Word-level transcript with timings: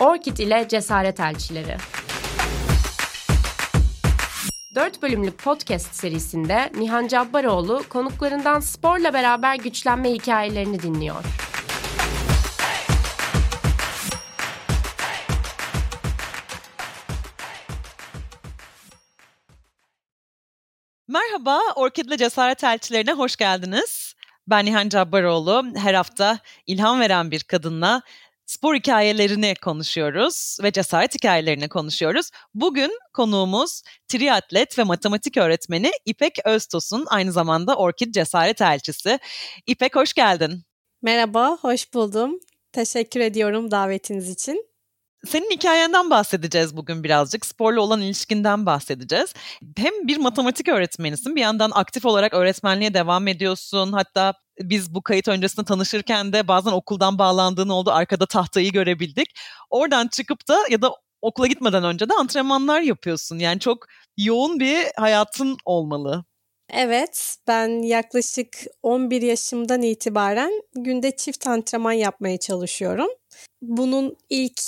Orkid 0.00 0.36
ile 0.38 0.68
Cesaret 0.68 1.20
Elçileri. 1.20 1.76
4 4.74 5.02
bölümlük 5.02 5.38
podcast 5.38 5.94
serisinde 5.94 6.70
Nihan 6.74 7.08
Cabbaroğlu 7.08 7.82
konuklarından 7.88 8.60
sporla 8.60 9.12
beraber 9.12 9.54
güçlenme 9.54 10.10
hikayelerini 10.12 10.82
dinliyor. 10.82 11.24
Merhaba, 21.08 21.60
Orkid'le 21.76 22.18
Cesaret 22.18 22.64
Elçilerine 22.64 23.12
hoş 23.12 23.36
geldiniz. 23.36 24.14
Ben 24.46 24.64
Nihan 24.64 24.88
Cabbaroğlu. 24.88 25.64
Her 25.76 25.94
hafta 25.94 26.38
ilham 26.66 27.00
veren 27.00 27.30
bir 27.30 27.42
kadınla 27.42 28.02
spor 28.48 28.74
hikayelerini 28.74 29.54
konuşuyoruz 29.62 30.56
ve 30.62 30.72
cesaret 30.72 31.14
hikayelerini 31.14 31.68
konuşuyoruz. 31.68 32.30
Bugün 32.54 32.90
konuğumuz 33.12 33.82
triatlet 34.08 34.78
ve 34.78 34.84
matematik 34.84 35.36
öğretmeni 35.36 35.90
İpek 36.06 36.38
Öztosun, 36.44 37.06
aynı 37.08 37.32
zamanda 37.32 37.76
Orkid 37.76 38.14
Cesaret 38.14 38.60
Elçisi. 38.60 39.18
İpek 39.66 39.96
hoş 39.96 40.12
geldin. 40.12 40.62
Merhaba, 41.02 41.58
hoş 41.60 41.94
buldum. 41.94 42.40
Teşekkür 42.72 43.20
ediyorum 43.20 43.70
davetiniz 43.70 44.30
için. 44.30 44.67
Senin 45.26 45.50
hikayenden 45.50 46.10
bahsedeceğiz 46.10 46.76
bugün 46.76 47.04
birazcık. 47.04 47.46
Sporla 47.46 47.80
olan 47.80 48.00
ilişkinden 48.00 48.66
bahsedeceğiz. 48.66 49.34
Hem 49.76 49.92
bir 50.08 50.16
matematik 50.16 50.68
öğretmenisin, 50.68 51.36
bir 51.36 51.40
yandan 51.40 51.70
aktif 51.74 52.06
olarak 52.06 52.34
öğretmenliğe 52.34 52.94
devam 52.94 53.28
ediyorsun. 53.28 53.92
Hatta 53.92 54.34
biz 54.60 54.94
bu 54.94 55.02
kayıt 55.02 55.28
öncesinde 55.28 55.66
tanışırken 55.66 56.32
de 56.32 56.48
bazen 56.48 56.72
okuldan 56.72 57.18
bağlandığın 57.18 57.68
oldu. 57.68 57.90
Arkada 57.90 58.26
tahtayı 58.26 58.72
görebildik. 58.72 59.28
Oradan 59.70 60.08
çıkıp 60.08 60.48
da 60.48 60.58
ya 60.70 60.82
da 60.82 60.90
okula 61.22 61.46
gitmeden 61.46 61.84
önce 61.84 62.08
de 62.08 62.14
antrenmanlar 62.14 62.80
yapıyorsun. 62.80 63.38
Yani 63.38 63.60
çok 63.60 63.86
yoğun 64.16 64.60
bir 64.60 64.78
hayatın 64.96 65.56
olmalı. 65.64 66.24
Evet, 66.72 67.36
ben 67.48 67.82
yaklaşık 67.82 68.48
11 68.82 69.22
yaşımdan 69.22 69.82
itibaren 69.82 70.62
günde 70.74 71.16
çift 71.16 71.46
antrenman 71.46 71.92
yapmaya 71.92 72.38
çalışıyorum. 72.38 73.08
Bunun 73.62 74.16
ilk 74.30 74.60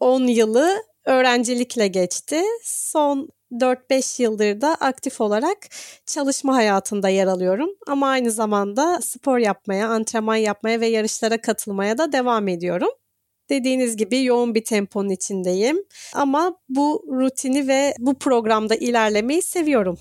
10 0.00 0.26
yılı 0.26 0.82
öğrencilikle 1.04 1.88
geçti. 1.88 2.42
Son 2.62 3.28
4-5 3.52 4.22
yıldır 4.22 4.60
da 4.60 4.74
aktif 4.74 5.20
olarak 5.20 5.58
çalışma 6.06 6.54
hayatında 6.54 7.08
yer 7.08 7.26
alıyorum. 7.26 7.70
Ama 7.86 8.08
aynı 8.08 8.30
zamanda 8.30 9.00
spor 9.02 9.38
yapmaya, 9.38 9.88
antrenman 9.88 10.36
yapmaya 10.36 10.80
ve 10.80 10.86
yarışlara 10.86 11.40
katılmaya 11.40 11.98
da 11.98 12.12
devam 12.12 12.48
ediyorum. 12.48 12.88
Dediğiniz 13.50 13.96
gibi 13.96 14.24
yoğun 14.24 14.54
bir 14.54 14.64
temponun 14.64 15.08
içindeyim. 15.08 15.84
Ama 16.14 16.56
bu 16.68 17.04
rutini 17.08 17.68
ve 17.68 17.94
bu 17.98 18.14
programda 18.14 18.74
ilerlemeyi 18.74 19.42
seviyorum. 19.42 19.98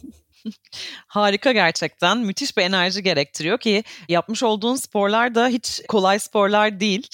Harika 1.07 1.51
gerçekten. 1.51 2.17
Müthiş 2.17 2.57
bir 2.57 2.61
enerji 2.61 3.03
gerektiriyor 3.03 3.57
ki 3.57 3.83
yapmış 4.09 4.43
olduğun 4.43 4.75
sporlar 4.75 5.35
da 5.35 5.47
hiç 5.47 5.81
kolay 5.87 6.19
sporlar 6.19 6.79
değil. 6.79 7.07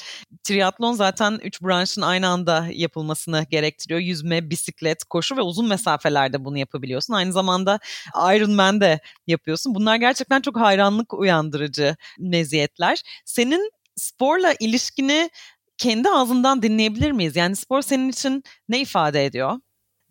Triatlon 0.44 0.94
zaten 0.94 1.40
üç 1.44 1.62
branşın 1.62 2.02
aynı 2.02 2.28
anda 2.28 2.68
yapılmasını 2.72 3.46
gerektiriyor. 3.52 4.00
Yüzme, 4.00 4.50
bisiklet, 4.50 5.04
koşu 5.04 5.38
ve 5.38 5.42
uzun 5.42 5.68
mesafelerde 5.68 6.46
bunu 6.46 6.58
yapabiliyorsun. 6.58 7.14
Aynı 7.14 7.34
zamanda 7.34 7.80
Ironman 8.16 8.82
de 8.82 9.00
yapıyorsun. 9.28 9.76
Bunlar 9.76 9.96
gerçekten 9.96 10.42
çok 10.42 10.60
hayranlık 10.60 11.14
uyandırıcı 11.14 11.96
meziyetler. 12.20 13.02
Senin 13.26 13.72
sporla 13.96 14.54
ilişkini 14.60 15.30
kendi 15.78 16.10
ağzından 16.10 16.62
dinleyebilir 16.62 17.12
miyiz? 17.12 17.36
Yani 17.36 17.56
spor 17.56 17.82
senin 17.82 18.10
için 18.10 18.44
ne 18.70 18.82
ifade 18.82 19.26
ediyor? 19.26 19.60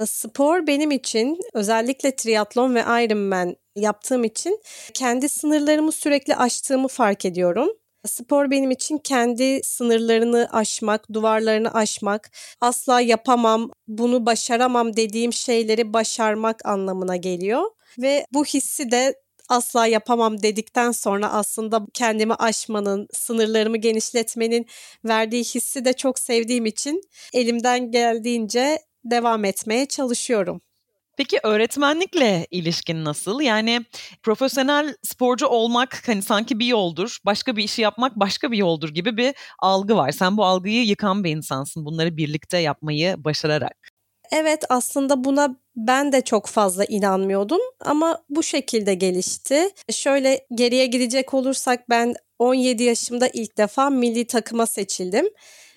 Spor 0.02 0.66
benim 0.66 0.90
için 0.90 1.38
özellikle 1.52 2.16
triatlon 2.16 2.74
ve 2.74 2.80
Ironman 2.80 3.56
yaptığım 3.76 4.24
için 4.24 4.60
kendi 4.94 5.28
sınırlarımı 5.28 5.92
sürekli 5.92 6.36
aştığımı 6.36 6.88
fark 6.88 7.24
ediyorum. 7.24 7.68
Spor 8.06 8.50
benim 8.50 8.70
için 8.70 8.98
kendi 8.98 9.60
sınırlarını 9.64 10.48
aşmak, 10.52 11.12
duvarlarını 11.12 11.74
aşmak, 11.74 12.30
asla 12.60 13.00
yapamam, 13.00 13.70
bunu 13.88 14.26
başaramam 14.26 14.96
dediğim 14.96 15.32
şeyleri 15.32 15.92
başarmak 15.92 16.66
anlamına 16.66 17.16
geliyor. 17.16 17.62
Ve 17.98 18.26
bu 18.32 18.44
hissi 18.44 18.90
de 18.90 19.14
asla 19.48 19.86
yapamam 19.86 20.42
dedikten 20.42 20.92
sonra 20.92 21.32
aslında 21.32 21.86
kendimi 21.94 22.34
aşmanın, 22.34 23.08
sınırlarımı 23.12 23.76
genişletmenin 23.76 24.66
verdiği 25.04 25.44
hissi 25.44 25.84
de 25.84 25.92
çok 25.92 26.18
sevdiğim 26.18 26.66
için 26.66 27.00
elimden 27.34 27.90
geldiğince 27.90 28.78
devam 29.04 29.44
etmeye 29.44 29.86
çalışıyorum. 29.86 30.60
Peki 31.16 31.40
öğretmenlikle 31.42 32.46
ilişkin 32.50 33.04
nasıl? 33.04 33.40
Yani 33.40 33.84
profesyonel 34.22 34.96
sporcu 35.02 35.46
olmak 35.46 36.02
hani 36.08 36.22
sanki 36.22 36.58
bir 36.58 36.66
yoldur, 36.66 37.18
başka 37.26 37.56
bir 37.56 37.64
işi 37.64 37.82
yapmak 37.82 38.16
başka 38.16 38.52
bir 38.52 38.56
yoldur 38.58 38.88
gibi 38.88 39.16
bir 39.16 39.34
algı 39.58 39.96
var. 39.96 40.10
Sen 40.10 40.36
bu 40.36 40.44
algıyı 40.44 40.84
yıkan 40.84 41.24
bir 41.24 41.30
insansın 41.30 41.84
bunları 41.86 42.16
birlikte 42.16 42.58
yapmayı 42.58 43.24
başararak. 43.24 43.76
Evet 44.32 44.64
aslında 44.68 45.24
buna 45.24 45.56
ben 45.76 46.12
de 46.12 46.20
çok 46.20 46.46
fazla 46.46 46.84
inanmıyordum 46.84 47.60
ama 47.80 48.22
bu 48.28 48.42
şekilde 48.42 48.94
gelişti. 48.94 49.68
Şöyle 49.90 50.46
geriye 50.54 50.86
gidecek 50.86 51.34
olursak 51.34 51.90
ben 51.90 52.14
17 52.38 52.82
yaşımda 52.82 53.28
ilk 53.28 53.58
defa 53.58 53.90
milli 53.90 54.26
takıma 54.26 54.66
seçildim 54.66 55.26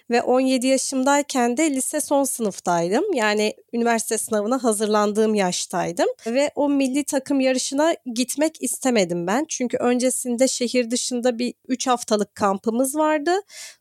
ve 0.09 0.21
17 0.21 0.67
yaşımdayken 0.67 1.57
de 1.57 1.71
lise 1.71 2.01
son 2.01 2.23
sınıftaydım. 2.23 3.13
Yani 3.13 3.53
üniversite 3.73 4.17
sınavına 4.17 4.63
hazırlandığım 4.63 5.35
yaştaydım 5.35 6.07
ve 6.27 6.51
o 6.55 6.69
milli 6.69 7.03
takım 7.03 7.39
yarışına 7.39 7.95
gitmek 8.13 8.63
istemedim 8.63 9.27
ben. 9.27 9.45
Çünkü 9.49 9.77
öncesinde 9.77 10.47
şehir 10.47 10.91
dışında 10.91 11.39
bir 11.39 11.53
3 11.67 11.87
haftalık 11.87 12.35
kampımız 12.35 12.95
vardı. 12.95 13.31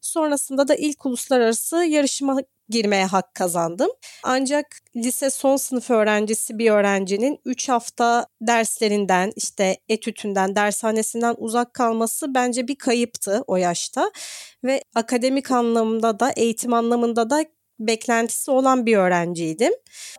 Sonrasında 0.01 0.69
da 0.69 0.75
ilk 0.75 1.07
uluslararası 1.07 1.77
yarışma 1.77 2.37
girmeye 2.69 3.05
hak 3.05 3.35
kazandım. 3.35 3.91
Ancak 4.23 4.67
lise 4.97 5.31
son 5.31 5.57
sınıf 5.57 5.91
öğrencisi 5.91 6.59
bir 6.59 6.71
öğrencinin 6.71 7.39
3 7.45 7.69
hafta 7.69 8.27
derslerinden 8.41 9.33
işte 9.37 9.77
etütünden, 9.89 10.57
dershanesinden 10.57 11.35
uzak 11.39 11.75
kalması 11.75 12.35
bence 12.35 12.69
bir 12.69 12.77
kayıptı 12.77 13.45
o 13.47 13.57
yaşta. 13.57 14.11
Ve 14.65 14.83
akademik 14.95 15.51
anlamda 15.51 16.21
da 16.21 16.31
eğitim 16.37 16.73
anlamında 16.75 17.31
da 17.31 17.45
beklentisi 17.81 18.51
olan 18.51 18.87
bir 18.87 18.97
öğrenciydim. 18.97 19.73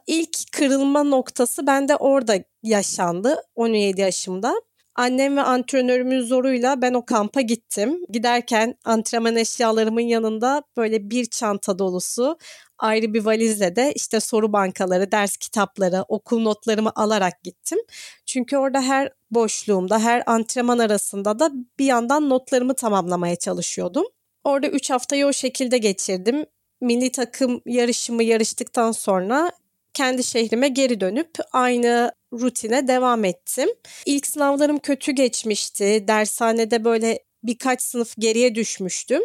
İlk 0.07 0.37
kırılma 0.51 1.03
noktası 1.03 1.67
bende 1.67 1.95
orada 1.95 2.35
yaşandı 2.63 3.41
17 3.55 4.01
yaşımda. 4.01 4.61
Annem 4.97 5.37
ve 5.37 5.41
antrenörümün 5.41 6.21
zoruyla 6.21 6.81
ben 6.81 6.93
o 6.93 7.05
kampa 7.05 7.41
gittim. 7.41 7.99
Giderken 8.09 8.75
antrenman 8.85 9.35
eşyalarımın 9.35 10.01
yanında 10.01 10.63
böyle 10.77 11.09
bir 11.09 11.25
çanta 11.25 11.79
dolusu 11.79 12.37
ayrı 12.77 13.13
bir 13.13 13.25
valizle 13.25 13.75
de 13.75 13.93
işte 13.95 14.19
soru 14.19 14.53
bankaları, 14.53 15.11
ders 15.11 15.37
kitapları, 15.37 16.05
okul 16.07 16.41
notlarımı 16.41 16.91
alarak 16.95 17.43
gittim. 17.43 17.79
Çünkü 18.25 18.57
orada 18.57 18.81
her 18.81 19.11
boşluğumda, 19.31 19.99
her 19.99 20.23
antrenman 20.25 20.79
arasında 20.79 21.39
da 21.39 21.51
bir 21.79 21.85
yandan 21.85 22.29
notlarımı 22.29 22.73
tamamlamaya 22.73 23.35
çalışıyordum. 23.35 24.05
Orada 24.43 24.67
3 24.67 24.89
haftayı 24.89 25.25
o 25.27 25.33
şekilde 25.33 25.77
geçirdim. 25.77 26.45
Milli 26.81 27.11
takım 27.11 27.61
yarışımı 27.65 28.23
yarıştıktan 28.23 28.91
sonra 28.91 29.51
kendi 29.97 30.23
şehrime 30.23 30.67
geri 30.67 30.99
dönüp 31.01 31.29
aynı 31.53 32.11
rutine 32.33 32.87
devam 32.87 33.25
ettim. 33.25 33.69
İlk 34.05 34.27
sınavlarım 34.27 34.77
kötü 34.77 35.11
geçmişti. 35.11 36.05
Dershanede 36.07 36.83
böyle 36.83 37.19
birkaç 37.43 37.81
sınıf 37.81 38.13
geriye 38.19 38.55
düşmüştüm. 38.55 39.21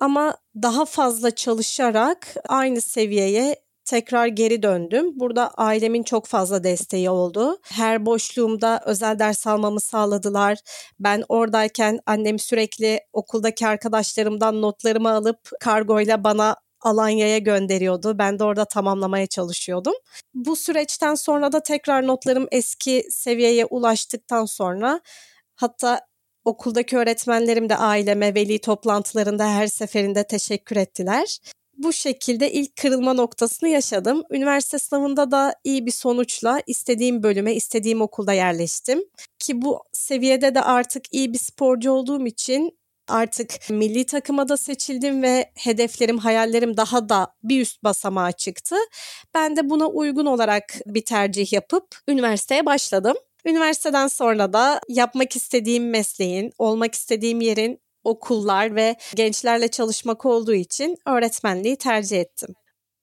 Ama 0.00 0.36
daha 0.62 0.84
fazla 0.84 1.30
çalışarak 1.30 2.34
aynı 2.48 2.80
seviyeye 2.80 3.56
tekrar 3.84 4.26
geri 4.26 4.62
döndüm. 4.62 5.20
Burada 5.20 5.50
ailemin 5.56 6.02
çok 6.02 6.26
fazla 6.26 6.64
desteği 6.64 7.10
oldu. 7.10 7.58
Her 7.64 8.06
boşluğumda 8.06 8.80
özel 8.86 9.18
ders 9.18 9.46
almamı 9.46 9.80
sağladılar. 9.80 10.58
Ben 11.00 11.24
oradayken 11.28 11.98
annem 12.06 12.38
sürekli 12.38 13.00
okuldaki 13.12 13.66
arkadaşlarımdan 13.66 14.62
notlarımı 14.62 15.10
alıp 15.10 15.50
kargoyla 15.60 16.24
bana 16.24 16.56
Alanya'ya 16.80 17.38
gönderiyordu. 17.38 18.18
Ben 18.18 18.38
de 18.38 18.44
orada 18.44 18.64
tamamlamaya 18.64 19.26
çalışıyordum. 19.26 19.94
Bu 20.34 20.56
süreçten 20.56 21.14
sonra 21.14 21.52
da 21.52 21.62
tekrar 21.62 22.06
notlarım 22.06 22.46
eski 22.52 23.04
seviyeye 23.10 23.66
ulaştıktan 23.66 24.44
sonra 24.44 25.00
hatta 25.56 26.00
okuldaki 26.44 26.96
öğretmenlerim 26.96 27.68
de 27.68 27.76
aileme 27.76 28.34
veli 28.34 28.58
toplantılarında 28.58 29.54
her 29.54 29.66
seferinde 29.66 30.26
teşekkür 30.26 30.76
ettiler. 30.76 31.38
Bu 31.76 31.92
şekilde 31.92 32.52
ilk 32.52 32.76
kırılma 32.76 33.12
noktasını 33.12 33.68
yaşadım. 33.68 34.22
Üniversite 34.30 34.78
sınavında 34.78 35.30
da 35.30 35.54
iyi 35.64 35.86
bir 35.86 35.92
sonuçla 35.92 36.62
istediğim 36.66 37.22
bölüme, 37.22 37.54
istediğim 37.54 38.00
okulda 38.00 38.32
yerleştim. 38.32 39.04
Ki 39.38 39.62
bu 39.62 39.80
seviyede 39.92 40.54
de 40.54 40.60
artık 40.62 41.04
iyi 41.14 41.32
bir 41.32 41.38
sporcu 41.38 41.92
olduğum 41.92 42.26
için 42.26 42.79
Artık 43.10 43.70
milli 43.70 44.06
takıma 44.06 44.48
da 44.48 44.56
seçildim 44.56 45.22
ve 45.22 45.50
hedeflerim, 45.54 46.18
hayallerim 46.18 46.76
daha 46.76 47.08
da 47.08 47.34
bir 47.42 47.60
üst 47.60 47.84
basamağa 47.84 48.32
çıktı. 48.32 48.76
Ben 49.34 49.56
de 49.56 49.70
buna 49.70 49.86
uygun 49.86 50.26
olarak 50.26 50.74
bir 50.86 51.04
tercih 51.04 51.52
yapıp 51.52 51.84
üniversiteye 52.08 52.66
başladım. 52.66 53.16
Üniversiteden 53.44 54.08
sonra 54.08 54.52
da 54.52 54.80
yapmak 54.88 55.36
istediğim 55.36 55.90
mesleğin, 55.90 56.52
olmak 56.58 56.94
istediğim 56.94 57.40
yerin 57.40 57.80
okullar 58.04 58.74
ve 58.74 58.96
gençlerle 59.14 59.68
çalışmak 59.68 60.26
olduğu 60.26 60.54
için 60.54 60.96
öğretmenliği 61.06 61.76
tercih 61.76 62.20
ettim. 62.20 62.54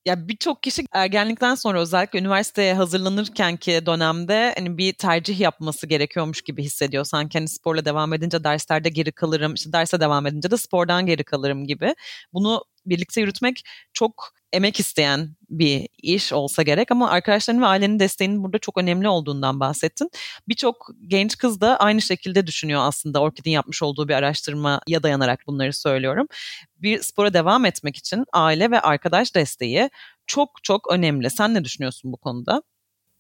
Ya 0.08 0.28
birçok 0.28 0.64
kişi 0.64 0.84
ergenlikten 0.94 1.56
sonra 1.56 1.82
özellikle 1.82 2.20
üniversiteye 2.20 2.74
hazırlanırken 2.74 3.58
ki 3.58 3.82
dönemde 3.86 4.54
hani 4.58 4.78
bir 4.78 4.94
tercih 4.94 5.40
yapması 5.40 5.88
gerekiyormuş 5.88 6.42
gibi 6.42 6.64
hissediyor. 6.64 7.04
Sanki 7.06 7.38
hani 7.38 7.48
sporla 7.50 7.86
devam 7.86 8.14
edince 8.14 8.44
derslerde 8.44 8.90
geri 8.90 9.12
kalırım, 9.12 9.54
işte 9.54 9.74
derse 9.74 10.00
devam 10.00 10.28
edince 10.28 10.52
de 10.52 10.58
spordan 10.58 11.06
geri 11.06 11.24
kalırım 11.24 11.66
gibi. 11.68 11.96
Bunu 12.34 12.64
birlikte 12.86 13.22
yürütmek 13.22 13.64
çok 13.94 14.30
emek 14.54 14.80
isteyen 14.80 15.30
bir 15.50 15.88
iş 16.02 16.34
olsa 16.34 16.64
gerek 16.64 16.92
ama 16.92 17.10
arkadaşların 17.10 17.62
ve 17.62 17.66
ailenin 17.66 18.00
desteğinin 18.00 18.44
burada 18.44 18.60
çok 18.60 18.78
önemli 18.78 19.08
olduğundan 19.08 19.60
bahsettin. 19.60 20.10
Birçok 20.48 20.90
genç 21.08 21.38
kız 21.38 21.62
da 21.62 21.78
aynı 21.78 22.02
şekilde 22.02 22.48
düşünüyor 22.48 22.82
aslında 22.84 23.22
Orkid'in 23.22 23.52
yapmış 23.52 23.84
olduğu 23.84 24.08
bir 24.08 24.14
araştırmaya 24.14 25.04
dayanarak 25.04 25.40
bunları 25.48 25.74
söylüyorum. 25.74 26.28
Bir 26.78 27.02
spora 27.02 27.34
devam 27.34 27.66
etmek 27.66 27.98
için 27.98 28.26
aile 28.34 28.72
ve 28.72 28.80
arkadaş 28.80 29.36
desteği 29.36 29.90
çok 30.28 30.64
çok 30.64 30.92
önemli. 30.92 31.30
Sen 31.30 31.54
ne 31.54 31.64
düşünüyorsun 31.64 32.12
bu 32.12 32.18
konuda? 32.18 32.64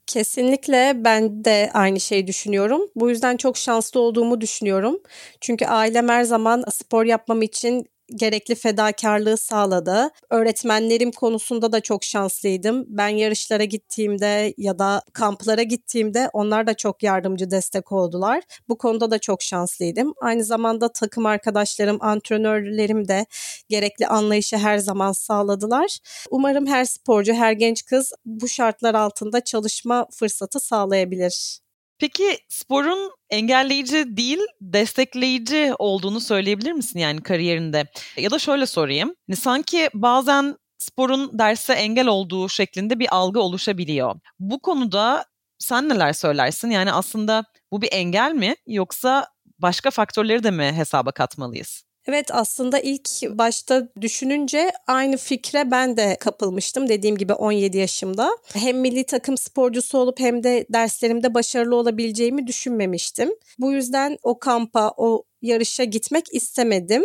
Kesinlikle 0.07 0.93
ben 0.95 1.45
de 1.45 1.71
aynı 1.73 1.99
şeyi 1.99 2.27
düşünüyorum. 2.27 2.81
Bu 2.95 3.09
yüzden 3.09 3.37
çok 3.37 3.57
şanslı 3.57 3.99
olduğumu 3.99 4.41
düşünüyorum. 4.41 4.99
Çünkü 5.41 5.65
ailem 5.65 6.09
her 6.09 6.23
zaman 6.23 6.63
spor 6.71 7.05
yapmam 7.05 7.41
için 7.41 7.85
gerekli 8.15 8.55
fedakarlığı 8.55 9.37
sağladı. 9.37 10.09
Öğretmenlerim 10.29 11.11
konusunda 11.11 11.71
da 11.71 11.81
çok 11.81 12.03
şanslıydım. 12.03 12.85
Ben 12.87 13.07
yarışlara 13.07 13.63
gittiğimde 13.63 14.53
ya 14.57 14.79
da 14.79 15.01
kamplara 15.13 15.63
gittiğimde 15.63 16.29
onlar 16.33 16.67
da 16.67 16.73
çok 16.73 17.03
yardımcı 17.03 17.51
destek 17.51 17.91
oldular. 17.91 18.43
Bu 18.69 18.77
konuda 18.77 19.11
da 19.11 19.19
çok 19.19 19.41
şanslıydım. 19.41 20.13
Aynı 20.21 20.43
zamanda 20.43 20.91
takım 20.91 21.25
arkadaşlarım, 21.25 21.97
antrenörlerim 22.01 23.07
de 23.07 23.25
gerekli 23.69 24.07
anlayışı 24.07 24.57
her 24.57 24.77
zaman 24.77 25.11
sağladılar. 25.11 25.97
Umarım 26.29 26.67
her 26.67 26.85
sporcu, 26.85 27.33
her 27.33 27.51
genç 27.51 27.85
kız 27.85 28.13
bu 28.25 28.47
şartlar 28.47 28.95
altında 28.95 29.41
çalışma 29.43 30.07
fırsatı 30.11 30.59
sağlayabilir. 30.59 31.66
Peki 31.99 32.39
sporun 32.49 33.11
engelleyici 33.29 34.17
değil, 34.17 34.39
destekleyici 34.61 35.73
olduğunu 35.79 36.19
söyleyebilir 36.21 36.71
misin 36.71 36.99
yani 36.99 37.23
kariyerinde? 37.23 37.85
Ya 38.17 38.31
da 38.31 38.39
şöyle 38.39 38.65
sorayım. 38.65 39.15
Hani 39.27 39.35
sanki 39.35 39.89
bazen 39.93 40.55
sporun 40.77 41.39
derse 41.39 41.73
engel 41.73 42.07
olduğu 42.07 42.49
şeklinde 42.49 42.99
bir 42.99 43.07
algı 43.15 43.39
oluşabiliyor. 43.41 44.15
Bu 44.39 44.59
konuda 44.59 45.25
sen 45.59 45.89
neler 45.89 46.13
söylersin? 46.13 46.69
Yani 46.69 46.91
aslında 46.91 47.43
bu 47.71 47.81
bir 47.81 47.89
engel 47.91 48.31
mi 48.33 48.55
yoksa 48.67 49.27
başka 49.59 49.91
faktörleri 49.91 50.43
de 50.43 50.51
mi 50.51 50.63
hesaba 50.73 51.11
katmalıyız? 51.11 51.86
Evet 52.07 52.29
aslında 52.31 52.79
ilk 52.79 53.09
başta 53.29 53.87
düşününce 54.01 54.71
aynı 54.87 55.17
fikre 55.17 55.71
ben 55.71 55.97
de 55.97 56.17
kapılmıştım 56.19 56.89
dediğim 56.89 57.17
gibi 57.17 57.33
17 57.33 57.77
yaşımda. 57.77 58.37
Hem 58.53 58.79
milli 58.79 59.03
takım 59.05 59.37
sporcusu 59.37 59.97
olup 59.97 60.19
hem 60.19 60.43
de 60.43 60.65
derslerimde 60.69 61.33
başarılı 61.33 61.75
olabileceğimi 61.75 62.47
düşünmemiştim. 62.47 63.29
Bu 63.59 63.71
yüzden 63.71 64.17
o 64.23 64.39
kampa, 64.39 64.93
o 64.97 65.23
yarışa 65.41 65.83
gitmek 65.83 66.33
istemedim. 66.33 67.03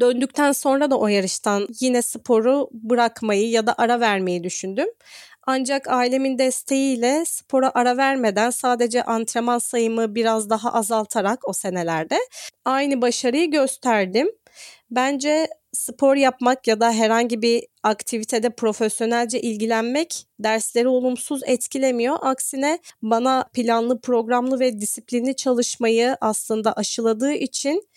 Döndükten 0.00 0.52
sonra 0.52 0.90
da 0.90 0.98
o 0.98 1.08
yarıştan 1.08 1.68
yine 1.80 2.02
sporu 2.02 2.68
bırakmayı 2.72 3.50
ya 3.50 3.66
da 3.66 3.74
ara 3.78 4.00
vermeyi 4.00 4.44
düşündüm. 4.44 4.88
Ancak 5.46 5.88
ailemin 5.88 6.38
desteğiyle 6.38 7.24
spora 7.26 7.72
ara 7.74 7.96
vermeden 7.96 8.50
sadece 8.50 9.02
antrenman 9.02 9.58
sayımı 9.58 10.14
biraz 10.14 10.50
daha 10.50 10.72
azaltarak 10.72 11.48
o 11.48 11.52
senelerde 11.52 12.18
aynı 12.64 13.02
başarıyı 13.02 13.50
gösterdim. 13.50 14.28
Bence 14.94 15.48
spor 15.72 16.16
yapmak 16.16 16.66
ya 16.66 16.80
da 16.80 16.92
herhangi 16.92 17.42
bir 17.42 17.66
aktivitede 17.82 18.50
profesyonelce 18.50 19.40
ilgilenmek 19.40 20.26
dersleri 20.38 20.88
olumsuz 20.88 21.40
etkilemiyor. 21.46 22.16
Aksine 22.22 22.78
bana 23.02 23.44
planlı, 23.54 24.00
programlı 24.00 24.60
ve 24.60 24.80
disiplinli 24.80 25.36
çalışmayı 25.36 26.16
aslında 26.20 26.72
aşıladığı 26.72 27.32
için 27.32 27.88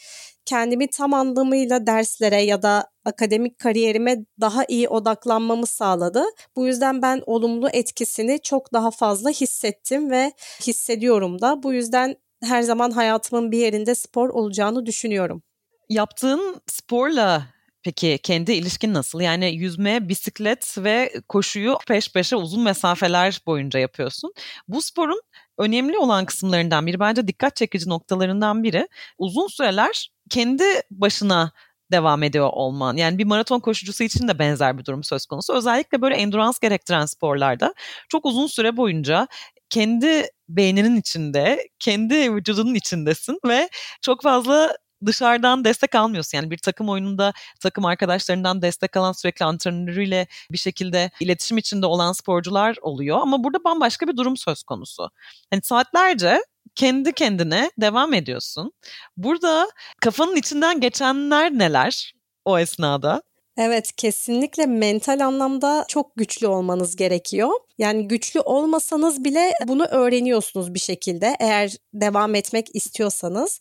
kendimi 0.46 0.88
tam 0.88 1.14
anlamıyla 1.14 1.88
derslere 1.88 2.42
ya 2.42 2.62
da 2.62 2.88
akademik 3.06 3.60
kariyerime 3.60 4.26
daha 4.42 4.66
iyi 4.68 4.90
odaklanmamı 4.90 5.68
sağladı. 5.68 6.24
Bu 6.56 6.68
yüzden 6.68 7.02
ben 7.02 7.22
olumlu 7.26 7.70
etkisini 7.74 8.40
çok 8.42 8.74
daha 8.74 8.92
fazla 8.92 9.30
hissettim 9.30 10.12
ve 10.12 10.32
hissediyorum 10.68 11.42
da. 11.42 11.64
Bu 11.64 11.74
yüzden 11.74 12.16
her 12.44 12.62
zaman 12.62 12.92
hayatımın 12.92 13.52
bir 13.52 13.58
yerinde 13.58 13.96
spor 13.96 14.30
olacağını 14.30 14.86
düşünüyorum. 14.86 15.44
Yaptığın 15.90 16.62
sporla 16.68 17.48
peki 17.84 18.20
kendi 18.24 18.52
ilişkin 18.54 18.94
nasıl? 18.94 19.22
Yani 19.22 19.56
yüzme, 19.56 20.10
bisiklet 20.10 20.76
ve 20.78 21.14
koşuyu 21.30 21.78
peş 21.88 22.12
peşe 22.14 22.36
uzun 22.36 22.64
mesafeler 22.64 23.42
boyunca 23.46 23.80
yapıyorsun. 23.80 24.34
Bu 24.68 24.82
sporun 24.82 25.22
önemli 25.58 25.98
olan 25.98 26.26
kısımlarından 26.26 26.88
biri, 26.88 27.00
bence 27.00 27.28
dikkat 27.28 27.56
çekici 27.56 27.90
noktalarından 27.90 28.64
biri 28.64 28.88
uzun 29.18 29.48
süreler 29.48 30.12
kendi 30.30 30.64
başına 30.92 31.52
devam 31.92 32.24
ediyor 32.24 32.50
olman. 32.54 32.98
Yani 32.98 33.18
bir 33.18 33.26
maraton 33.26 33.60
koşucusu 33.60 34.04
için 34.04 34.28
de 34.28 34.40
benzer 34.40 34.78
bir 34.78 34.86
durum 34.86 35.04
söz 35.04 35.26
konusu. 35.26 35.54
Özellikle 35.54 36.02
böyle 36.02 36.16
endurance 36.16 36.58
gerektiren 36.62 37.06
sporlarda 37.06 37.74
çok 38.10 38.26
uzun 38.26 38.48
süre 38.48 38.78
boyunca 38.78 39.28
kendi 39.70 40.24
beyninin 40.50 40.96
içinde, 40.96 41.68
kendi 41.80 42.36
vücudunun 42.36 42.76
içindesin 42.76 43.40
ve 43.48 43.70
çok 44.02 44.24
fazla 44.24 44.78
dışarıdan 45.06 45.66
destek 45.66 45.96
almıyorsun. 45.96 46.38
Yani 46.38 46.52
bir 46.52 46.58
takım 46.58 46.90
oyununda 46.90 47.34
takım 47.60 47.86
arkadaşlarından 47.86 48.62
destek 48.62 48.98
alan 48.98 49.12
sürekli 49.12 49.46
antrenörüyle 49.46 50.28
bir 50.52 50.58
şekilde 50.58 51.12
iletişim 51.20 51.58
içinde 51.58 51.86
olan 51.86 52.12
sporcular 52.14 52.76
oluyor. 52.82 53.18
Ama 53.22 53.44
burada 53.44 53.64
bambaşka 53.64 54.08
bir 54.08 54.18
durum 54.18 54.38
söz 54.38 54.64
konusu. 54.64 55.10
Hani 55.52 55.62
saatlerce 55.64 56.42
kendi 56.76 57.14
kendine 57.14 57.72
devam 57.78 58.14
ediyorsun. 58.14 58.72
Burada 59.18 59.68
kafanın 60.02 60.36
içinden 60.36 60.80
geçenler 60.82 61.52
neler 61.52 62.14
o 62.46 62.60
esnada? 62.60 63.22
Evet 63.58 63.92
kesinlikle 63.98 64.66
mental 64.66 65.26
anlamda 65.26 65.86
çok 65.88 66.16
güçlü 66.16 66.48
olmanız 66.48 66.96
gerekiyor. 66.96 67.50
Yani 67.78 68.08
güçlü 68.08 68.40
olmasanız 68.40 69.24
bile 69.24 69.54
bunu 69.68 69.86
öğreniyorsunuz 69.86 70.74
bir 70.74 70.80
şekilde 70.80 71.36
eğer 71.40 71.76
devam 71.94 72.36
etmek 72.36 72.76
istiyorsanız. 72.76 73.60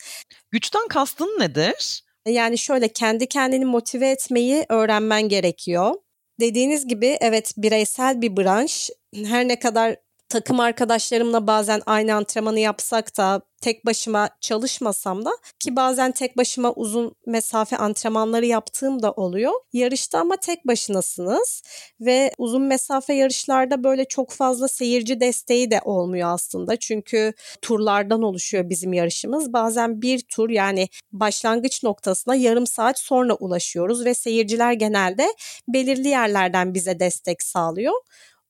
Güçten 0.51 0.89
kastın 0.89 1.41
nedir? 1.41 2.03
Yani 2.29 2.59
şöyle 2.59 2.89
kendi 2.89 3.27
kendini 3.27 3.65
motive 3.65 4.11
etmeyi 4.11 4.67
öğrenmen 4.69 5.29
gerekiyor. 5.29 5.95
Dediğiniz 6.41 6.89
gibi 6.89 7.17
evet 7.21 7.53
bireysel 7.57 8.23
bir 8.23 8.37
branş. 8.37 8.91
Her 9.15 9.49
ne 9.49 9.59
kadar 9.59 9.97
takım 10.29 10.61
arkadaşlarımla 10.61 11.47
bazen 11.47 11.83
aynı 11.87 12.15
antrenmanı 12.15 12.61
yapsak 12.61 13.17
da 13.19 13.43
tek 13.61 13.87
başıma 13.87 14.29
çalışmasam 14.41 15.25
da 15.25 15.31
ki 15.61 15.77
bazen 15.77 16.13
tek 16.13 16.37
başıma 16.37 16.73
uzun 16.73 17.15
mesafe 17.27 17.77
antrenmanları 17.77 18.47
yaptığım 18.47 19.03
da 19.03 19.13
oluyor. 19.13 19.53
Yarışta 19.73 20.19
ama 20.19 20.37
tek 20.37 20.67
başınasınız 20.67 21.63
ve 22.01 22.33
uzun 22.39 22.63
mesafe 22.63 23.15
yarışlarda 23.15 23.85
böyle 23.85 24.05
çok 24.05 24.31
fazla 24.31 24.69
seyirci 24.69 25.21
desteği 25.21 25.71
de 25.71 25.81
olmuyor 25.85 26.29
aslında. 26.35 26.77
Çünkü 26.77 27.33
turlardan 27.63 28.23
oluşuyor 28.23 28.71
bizim 28.71 28.93
yarışımız. 28.93 29.53
Bazen 29.53 30.03
bir 30.03 30.21
tur 30.21 30.51
yani 30.51 30.89
başlangıç 31.13 31.83
noktasına 31.83 32.35
yarım 32.35 32.67
saat 32.67 32.99
sonra 32.99 33.35
ulaşıyoruz 33.35 34.05
ve 34.05 34.15
seyirciler 34.15 34.73
genelde 34.73 35.27
belirli 35.69 36.09
yerlerden 36.09 36.75
bize 36.75 37.01
destek 37.01 37.43
sağlıyor. 37.43 37.95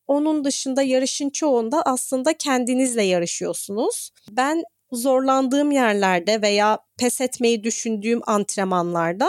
Onun 0.07 0.45
dışında 0.45 0.83
yarışın 0.83 1.31
çoğunda 1.31 1.83
aslında 1.83 2.33
kendinizle 2.33 3.03
yarışıyorsunuz. 3.03 4.11
Ben 4.31 4.63
zorlandığım 4.93 5.71
yerlerde 5.71 6.43
veya 6.43 6.79
pes 6.99 7.21
etmeyi 7.21 7.65
düşündüğüm 7.65 8.21
antrenmanlarda 8.27 9.29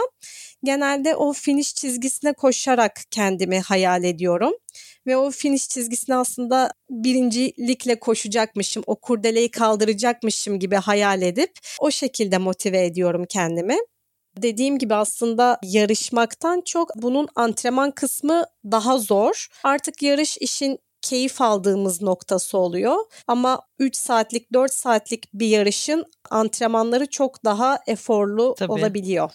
genelde 0.63 1.15
o 1.15 1.34
finish 1.34 1.75
çizgisine 1.75 2.34
koşarak 2.34 3.01
kendimi 3.12 3.60
hayal 3.60 4.03
ediyorum. 4.03 4.53
Ve 5.07 5.17
o 5.17 5.31
finish 5.31 5.67
çizgisine 5.69 6.15
aslında 6.15 6.72
birincilikle 6.89 8.00
koşacakmışım, 8.00 8.84
o 8.88 8.96
kurdeleyi 8.96 9.51
kaldıracakmışım 9.51 10.60
gibi 10.60 10.75
hayal 10.75 11.22
edip 11.22 11.51
o 11.79 11.91
şekilde 11.91 12.38
motive 12.38 12.86
ediyorum 12.86 13.25
kendimi. 13.29 13.77
Dediğim 14.41 14.77
gibi 14.77 14.96
aslında 14.96 15.60
yarışmaktan 15.63 16.62
çok 16.62 16.96
bunun 16.96 17.27
antrenman 17.36 17.91
kısmı 17.91 18.44
daha 18.65 18.98
zor. 18.98 19.48
Artık 19.63 20.03
yarış 20.03 20.38
işin 20.38 20.79
keyif 21.01 21.41
aldığımız 21.41 22.01
noktası 22.01 22.58
oluyor. 22.58 22.96
Ama 23.27 23.62
3 23.79 23.96
saatlik 23.96 24.53
4 24.53 24.74
saatlik 24.74 25.34
bir 25.34 25.48
yarışın 25.48 26.06
antrenmanları 26.29 27.10
çok 27.10 27.46
daha 27.46 27.79
eforlu 27.88 28.56
Tabii. 28.58 28.72
olabiliyor. 28.72 29.32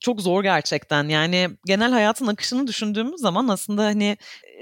Çok 0.00 0.20
zor 0.20 0.42
gerçekten. 0.42 1.08
Yani 1.08 1.50
genel 1.66 1.92
hayatın 1.92 2.26
akışını 2.26 2.66
düşündüğümüz 2.66 3.20
zaman 3.20 3.48
aslında 3.48 3.84
hani 3.84 4.16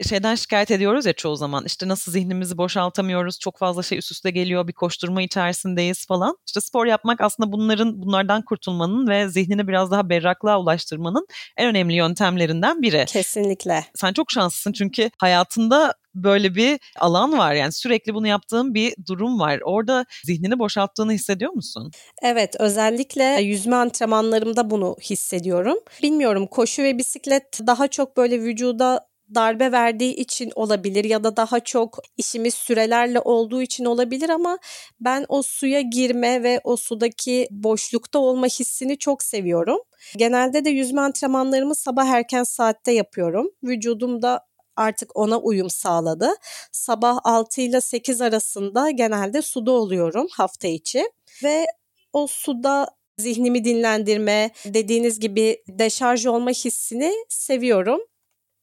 şeyden 0.08 0.34
şikayet 0.34 0.70
ediyoruz 0.70 1.06
ya 1.06 1.12
çoğu 1.12 1.36
zaman. 1.36 1.64
İşte 1.64 1.88
nasıl 1.88 2.12
zihnimizi 2.12 2.58
boşaltamıyoruz, 2.58 3.38
çok 3.38 3.58
fazla 3.58 3.82
şey 3.82 3.98
üst 3.98 4.12
üste 4.12 4.30
geliyor, 4.30 4.68
bir 4.68 4.72
koşturma 4.72 5.22
içerisindeyiz 5.22 6.06
falan. 6.06 6.36
İşte 6.46 6.60
spor 6.60 6.86
yapmak 6.86 7.20
aslında 7.20 7.52
bunların 7.52 8.02
bunlardan 8.02 8.42
kurtulmanın 8.42 9.08
ve 9.08 9.28
zihnini 9.28 9.68
biraz 9.68 9.90
daha 9.90 10.08
berraklığa 10.08 10.60
ulaştırmanın 10.60 11.26
en 11.56 11.68
önemli 11.68 11.94
yöntemlerinden 11.94 12.82
biri. 12.82 13.04
Kesinlikle. 13.08 13.84
Sen 13.94 14.12
çok 14.12 14.30
şanslısın 14.30 14.72
çünkü 14.72 15.10
hayatında 15.18 15.94
böyle 16.14 16.54
bir 16.54 16.80
alan 16.98 17.38
var. 17.38 17.54
Yani 17.54 17.72
sürekli 17.72 18.14
bunu 18.14 18.26
yaptığın 18.26 18.74
bir 18.74 18.94
durum 19.08 19.40
var. 19.40 19.60
Orada 19.64 20.04
zihnini 20.24 20.58
boşalttığını 20.58 21.12
hissediyor 21.12 21.52
musun? 21.52 21.90
Evet, 22.22 22.56
özellikle 22.58 23.24
yüzme 23.24 23.76
antrenmanlarımda 23.76 24.70
bunu 24.70 24.96
hissediyorum. 25.02 25.78
Bilmiyorum 26.02 26.46
koşu 26.46 26.82
ve 26.82 26.98
bisiklet 26.98 27.60
daha 27.66 27.88
çok 27.88 28.16
böyle 28.16 28.40
vücuda 28.40 29.12
darbe 29.34 29.72
verdiği 29.72 30.14
için 30.14 30.52
olabilir 30.54 31.04
ya 31.04 31.24
da 31.24 31.36
daha 31.36 31.60
çok 31.60 31.98
işimiz 32.16 32.54
sürelerle 32.54 33.20
olduğu 33.20 33.62
için 33.62 33.84
olabilir 33.84 34.28
ama 34.28 34.58
ben 35.00 35.26
o 35.28 35.42
suya 35.42 35.80
girme 35.80 36.42
ve 36.42 36.60
o 36.64 36.76
sudaki 36.76 37.48
boşlukta 37.50 38.18
olma 38.18 38.46
hissini 38.46 38.98
çok 38.98 39.22
seviyorum. 39.22 39.78
Genelde 40.16 40.64
de 40.64 40.70
yüzme 40.70 41.00
antrenmanlarımı 41.00 41.74
sabah 41.74 42.06
erken 42.06 42.44
saatte 42.44 42.92
yapıyorum. 42.92 43.50
Vücudum 43.64 44.22
da 44.22 44.40
artık 44.76 45.16
ona 45.16 45.38
uyum 45.38 45.70
sağladı. 45.70 46.30
Sabah 46.72 47.18
6 47.24 47.60
ile 47.60 47.80
8 47.80 48.20
arasında 48.20 48.90
genelde 48.90 49.42
suda 49.42 49.70
oluyorum 49.70 50.26
hafta 50.30 50.68
içi 50.68 51.04
ve 51.44 51.66
o 52.12 52.26
suda 52.26 52.88
zihnimi 53.18 53.64
dinlendirme, 53.64 54.50
dediğiniz 54.64 55.20
gibi 55.20 55.62
deşarj 55.68 56.26
olma 56.26 56.50
hissini 56.50 57.12
seviyorum. 57.28 58.00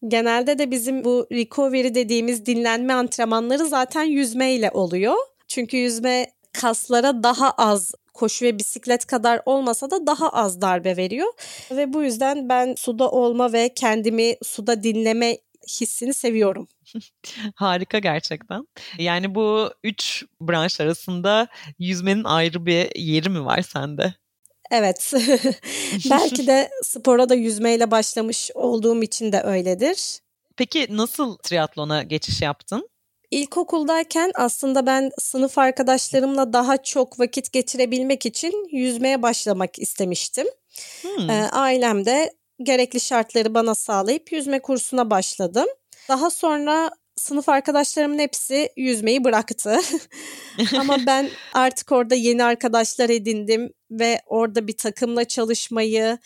Genelde 0.08 0.58
de 0.58 0.72
bizim 0.72 1.04
bu 1.04 1.28
recovery 1.32 1.94
dediğimiz 1.96 2.46
dinlenme 2.46 2.94
antrenmanları 2.94 3.66
zaten 3.66 4.04
yüzme 4.04 4.54
ile 4.54 4.72
oluyor. 4.74 5.16
Çünkü 5.48 5.78
yüzme 5.78 6.32
kaslara 6.54 7.24
daha 7.24 7.52
az 7.52 7.92
koşu 8.14 8.46
ve 8.46 8.60
bisiklet 8.60 9.06
kadar 9.06 9.42
olmasa 9.46 9.92
da 9.92 10.08
daha 10.08 10.30
az 10.30 10.62
darbe 10.62 10.98
veriyor. 10.98 11.34
Ve 11.72 11.94
bu 11.94 12.04
yüzden 12.04 12.50
ben 12.50 12.76
suda 12.78 13.12
olma 13.12 13.54
ve 13.54 13.70
kendimi 13.76 14.36
suda 14.44 14.84
dinleme 14.84 15.38
hissini 15.82 16.14
seviyorum. 16.14 16.68
Harika 17.56 18.00
gerçekten. 18.00 18.68
Yani 18.98 19.36
bu 19.36 19.74
üç 19.84 20.26
branş 20.42 20.82
arasında 20.82 21.48
yüzmenin 21.80 22.24
ayrı 22.24 22.66
bir 22.66 22.96
yeri 22.96 23.30
mi 23.30 23.46
var 23.46 23.62
sende? 23.62 24.14
Evet. 24.72 25.14
Belki 26.10 26.48
de 26.48 26.70
spora 26.84 27.30
da 27.30 27.36
yüzmeyle 27.36 27.92
başlamış 27.92 28.52
olduğum 28.54 29.04
için 29.04 29.32
de 29.32 29.42
öyledir. 29.42 30.20
Peki 30.58 30.88
nasıl 30.90 31.38
triatlona 31.38 32.04
geçiş 32.04 32.42
yaptın? 32.42 32.90
İlkokuldayken 33.32 34.32
aslında 34.36 34.86
ben 34.86 35.12
sınıf 35.20 35.58
arkadaşlarımla 35.58 36.54
daha 36.54 36.84
çok 36.84 37.20
vakit 37.20 37.52
geçirebilmek 37.52 38.26
için 38.26 38.68
yüzmeye 38.72 39.22
başlamak 39.22 39.80
istemiştim. 39.80 40.48
Hmm. 41.02 41.30
Ee, 41.30 41.50
ailem 41.52 42.06
de 42.06 42.34
gerekli 42.64 43.00
şartları 43.00 43.54
bana 43.54 43.76
sağlayıp 43.76 44.32
yüzme 44.32 44.60
kursuna 44.60 45.10
başladım. 45.10 45.68
Daha 46.10 46.30
sonra 46.30 46.92
sınıf 47.16 47.50
arkadaşlarımın 47.50 48.20
hepsi 48.20 48.70
yüzmeyi 48.78 49.24
bıraktı. 49.24 49.80
Ama 50.80 50.98
ben 51.06 51.30
artık 51.54 51.92
orada 51.92 52.16
yeni 52.16 52.44
arkadaşlar 52.44 53.10
edindim 53.10 53.74
ve 53.92 54.22
orada 54.26 54.68
bir 54.68 54.78
takımla 54.78 55.26
çalışmayı 55.26 56.18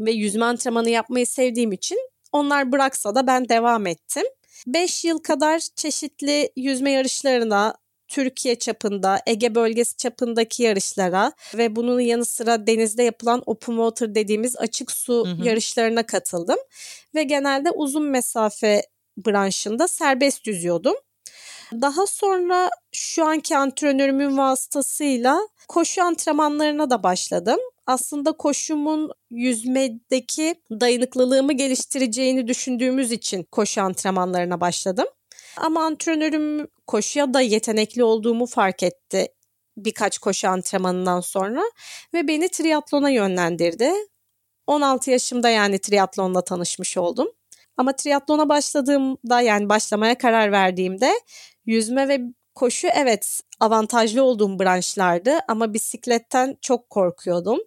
ve 0.00 0.10
yüzme 0.10 0.44
antrenmanı 0.44 0.90
yapmayı 0.90 1.26
sevdiğim 1.26 1.72
için 1.72 1.98
onlar 2.32 2.72
bıraksa 2.72 3.14
da 3.14 3.26
ben 3.26 3.48
devam 3.48 3.86
ettim. 3.86 4.24
5 4.66 5.04
yıl 5.04 5.18
kadar 5.18 5.62
çeşitli 5.76 6.50
yüzme 6.56 6.90
yarışlarına, 6.90 7.74
Türkiye 8.08 8.54
çapında, 8.54 9.20
Ege 9.26 9.54
bölgesi 9.54 9.96
çapındaki 9.96 10.62
yarışlara 10.62 11.32
ve 11.54 11.76
bunun 11.76 12.00
yanı 12.00 12.24
sıra 12.24 12.66
denizde 12.66 13.02
yapılan 13.02 13.42
open 13.46 13.72
water 13.72 14.14
dediğimiz 14.14 14.56
açık 14.56 14.90
su 14.90 15.26
hı 15.26 15.30
hı. 15.30 15.48
yarışlarına 15.48 16.06
katıldım. 16.06 16.58
Ve 17.14 17.22
genelde 17.22 17.70
uzun 17.70 18.04
mesafe 18.04 18.82
branşında 19.26 19.88
serbest 19.88 20.46
yüzüyordum. 20.46 20.94
Daha 21.72 22.06
sonra 22.06 22.70
şu 22.92 23.24
anki 23.24 23.56
antrenörümün 23.56 24.38
vasıtasıyla 24.38 25.48
koşu 25.68 26.02
antrenmanlarına 26.02 26.90
da 26.90 27.02
başladım. 27.02 27.58
Aslında 27.86 28.32
koşumun 28.32 29.10
yüzmedeki 29.30 30.54
dayanıklılığımı 30.70 31.52
geliştireceğini 31.52 32.48
düşündüğümüz 32.48 33.12
için 33.12 33.42
koşu 33.42 33.82
antrenmanlarına 33.82 34.60
başladım. 34.60 35.06
Ama 35.60 35.84
antrenörüm 35.84 36.68
koşuya 36.86 37.34
da 37.34 37.40
yetenekli 37.40 38.04
olduğumu 38.04 38.46
fark 38.46 38.82
etti 38.82 39.28
birkaç 39.76 40.18
koşu 40.18 40.48
antrenmanından 40.48 41.20
sonra 41.20 41.62
ve 42.14 42.28
beni 42.28 42.48
triatlona 42.48 43.10
yönlendirdi. 43.10 43.92
16 44.66 45.10
yaşımda 45.10 45.48
yani 45.48 45.78
triatlonla 45.78 46.44
tanışmış 46.44 46.96
oldum. 46.96 47.28
Ama 47.76 47.96
triatlona 47.96 48.48
başladığımda 48.48 49.40
yani 49.40 49.68
başlamaya 49.68 50.18
karar 50.18 50.52
verdiğimde 50.52 51.12
yüzme 51.66 52.08
ve 52.08 52.20
koşu 52.54 52.88
evet 52.94 53.40
avantajlı 53.60 54.22
olduğum 54.22 54.58
branşlardı 54.58 55.38
ama 55.48 55.74
bisikletten 55.74 56.56
çok 56.60 56.90
korkuyordum 56.90 57.58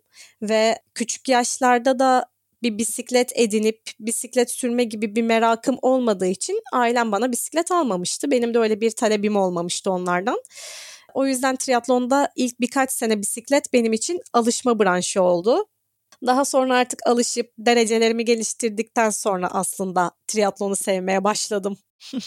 ve 0.42 0.80
küçük 0.94 1.30
yaşlarda 1.30 2.00
da 2.00 2.31
bir 2.64 2.78
bisiklet 2.78 3.32
edinip 3.36 3.82
bisiklet 4.00 4.52
sürme 4.52 4.84
gibi 4.84 5.16
bir 5.16 5.22
merakım 5.22 5.78
olmadığı 5.82 6.28
için 6.28 6.62
ailem 6.74 7.12
bana 7.12 7.32
bisiklet 7.32 7.72
almamıştı. 7.72 8.32
Benim 8.32 8.54
de 8.54 8.60
öyle 8.60 8.82
bir 8.82 8.92
talebim 8.92 9.36
olmamıştı 9.36 9.92
onlardan. 9.92 10.42
O 11.14 11.26
yüzden 11.26 11.56
triatlonda 11.56 12.30
ilk 12.36 12.60
birkaç 12.60 12.92
sene 12.92 13.22
bisiklet 13.22 13.74
benim 13.74 13.94
için 13.94 14.20
alışma 14.34 14.80
branşı 14.80 15.22
oldu. 15.22 15.66
Daha 16.26 16.46
sonra 16.46 16.78
artık 16.78 17.00
alışıp 17.06 17.52
derecelerimi 17.58 18.26
geliştirdikten 18.26 19.10
sonra 19.10 19.48
aslında 19.48 20.12
triatlonu 20.28 20.76
sevmeye 20.76 21.24
başladım. 21.24 21.78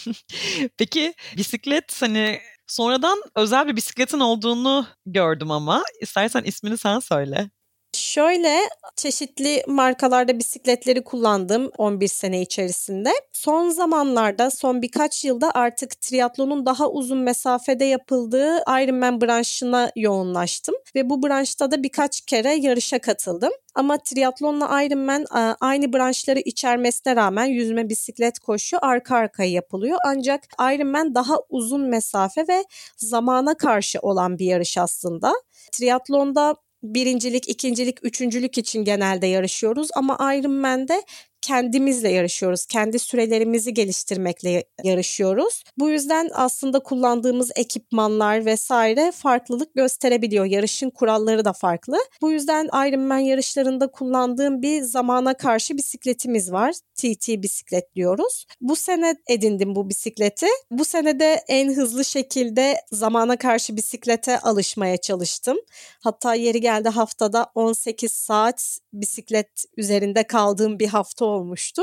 Peki 0.77 1.13
bisiklet 1.37 2.01
hani 2.01 2.39
sonradan 2.67 3.23
özel 3.35 3.67
bir 3.67 3.75
bisikletin 3.75 4.19
olduğunu 4.19 4.87
gördüm 5.05 5.51
ama 5.51 5.83
istersen 6.01 6.43
ismini 6.43 6.77
sen 6.77 6.99
söyle. 6.99 7.49
Şöyle 7.95 8.59
çeşitli 8.95 9.63
markalarda 9.67 10.39
bisikletleri 10.39 11.03
kullandım 11.03 11.71
11 11.77 12.07
sene 12.07 12.41
içerisinde. 12.41 13.09
Son 13.33 13.69
zamanlarda 13.69 14.51
son 14.51 14.81
birkaç 14.81 15.25
yılda 15.25 15.51
artık 15.53 16.01
triatlonun 16.01 16.65
daha 16.65 16.89
uzun 16.89 17.17
mesafede 17.17 17.85
yapıldığı 17.85 18.57
Ironman 18.57 19.21
branşına 19.21 19.91
yoğunlaştım 19.95 20.75
ve 20.95 21.09
bu 21.09 21.23
branşta 21.23 21.71
da 21.71 21.83
birkaç 21.83 22.21
kere 22.21 22.53
yarışa 22.53 22.99
katıldım. 22.99 23.51
Ama 23.75 23.97
triatlonla 23.97 24.83
Ironman 24.83 25.25
aynı 25.61 25.93
branşları 25.93 26.39
içermesine 26.39 27.15
rağmen 27.15 27.45
yüzme, 27.45 27.89
bisiklet, 27.89 28.39
koşu 28.39 28.77
arka 28.81 29.15
arkaya 29.15 29.51
yapılıyor. 29.51 29.97
Ancak 30.05 30.43
Ironman 30.59 31.15
daha 31.15 31.35
uzun 31.49 31.81
mesafe 31.81 32.45
ve 32.47 32.63
zamana 32.97 33.53
karşı 33.53 33.99
olan 33.99 34.39
bir 34.39 34.45
yarış 34.45 34.77
aslında. 34.77 35.33
Triatlonda 35.71 36.55
birincilik, 36.93 37.49
ikincilik, 37.49 38.05
üçüncülük 38.05 38.57
için 38.57 38.83
genelde 38.83 39.27
yarışıyoruz. 39.27 39.89
Ama 39.95 40.35
Ironman'de 40.35 41.01
kendimizle 41.45 42.09
yarışıyoruz. 42.09 42.65
Kendi 42.65 42.99
sürelerimizi 42.99 43.73
geliştirmekle 43.73 44.63
yarışıyoruz. 44.83 45.63
Bu 45.77 45.89
yüzden 45.89 46.29
aslında 46.33 46.79
kullandığımız 46.79 47.51
ekipmanlar 47.55 48.45
vesaire 48.45 49.11
farklılık 49.11 49.75
gösterebiliyor. 49.75 50.45
Yarışın 50.45 50.89
kuralları 50.89 51.45
da 51.45 51.53
farklı. 51.53 51.97
Bu 52.21 52.31
yüzden 52.31 52.65
Ironman 52.65 53.17
yarışlarında 53.17 53.87
kullandığım 53.87 54.61
bir 54.61 54.81
zamana 54.81 55.33
karşı 55.33 55.77
bisikletimiz 55.77 56.51
var. 56.51 56.73
TT 56.95 57.27
bisiklet 57.27 57.95
diyoruz. 57.95 58.45
Bu 58.61 58.75
sene 58.75 59.15
edindim 59.29 59.75
bu 59.75 59.89
bisikleti. 59.89 60.47
Bu 60.71 60.85
sene 60.85 61.19
de 61.19 61.43
en 61.47 61.73
hızlı 61.73 62.05
şekilde 62.05 62.75
zamana 62.91 63.37
karşı 63.37 63.77
bisiklete 63.77 64.39
alışmaya 64.39 64.97
çalıştım. 64.97 65.57
Hatta 66.03 66.35
yeri 66.35 66.61
geldi 66.61 66.89
haftada 66.89 67.47
18 67.55 68.11
saat 68.11 68.79
bisiklet 69.01 69.65
üzerinde 69.77 70.27
kaldığım 70.27 70.79
bir 70.79 70.87
hafta 70.87 71.25
olmuştu. 71.25 71.81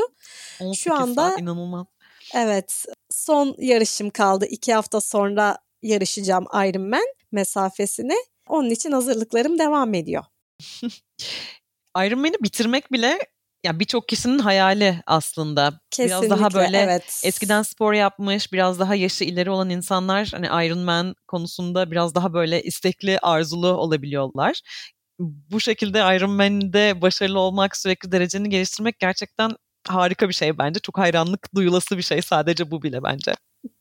Şu 0.76 0.95
anda 0.95 1.31
saat, 1.31 1.40
inanılmaz. 1.40 1.87
Evet, 2.35 2.85
son 3.11 3.54
yarışım 3.59 4.11
kaldı. 4.11 4.47
İki 4.47 4.75
hafta 4.75 5.00
sonra 5.00 5.59
yarışacağım 5.83 6.45
Ironman 6.54 7.07
mesafesini. 7.33 8.16
Onun 8.49 8.71
için 8.71 8.92
hazırlıklarım 8.92 9.59
devam 9.59 9.95
ediyor. 9.95 10.25
Ironman'i 11.97 12.37
bitirmek 12.42 12.92
bile 12.92 13.19
ya 13.64 13.81
birçok 13.81 14.09
kişinin 14.09 14.38
hayali 14.38 15.02
aslında. 15.07 15.81
Kesinlikle, 15.90 16.26
biraz 16.26 16.38
daha 16.38 16.54
böyle 16.54 16.78
evet. 16.78 17.23
eskiden 17.25 17.62
spor 17.62 17.92
yapmış, 17.92 18.52
biraz 18.52 18.78
daha 18.78 18.95
yaşı 18.95 19.25
ileri 19.25 19.50
olan 19.50 19.71
insanlar 19.71 20.28
hani 20.33 20.66
Ironman 20.66 21.14
konusunda 21.28 21.90
biraz 21.90 22.14
daha 22.14 22.33
böyle 22.35 22.62
istekli, 22.62 23.19
arzulu 23.19 23.69
olabiliyorlar 23.69 24.61
bu 25.19 25.61
şekilde 25.61 25.99
Ironman'de 25.99 27.00
başarılı 27.00 27.38
olmak, 27.38 27.76
sürekli 27.76 28.12
dereceni 28.12 28.49
geliştirmek 28.49 28.99
gerçekten 28.99 29.50
harika 29.88 30.28
bir 30.28 30.35
şey 30.35 30.59
bence. 30.59 30.81
Çok 30.81 30.99
hayranlık 30.99 31.54
duyulası 31.54 31.99
bir 31.99 32.02
şey 32.02 32.23
sadece 32.23 32.71
bu 32.71 32.83
bile 32.83 33.02
bence. 33.02 33.35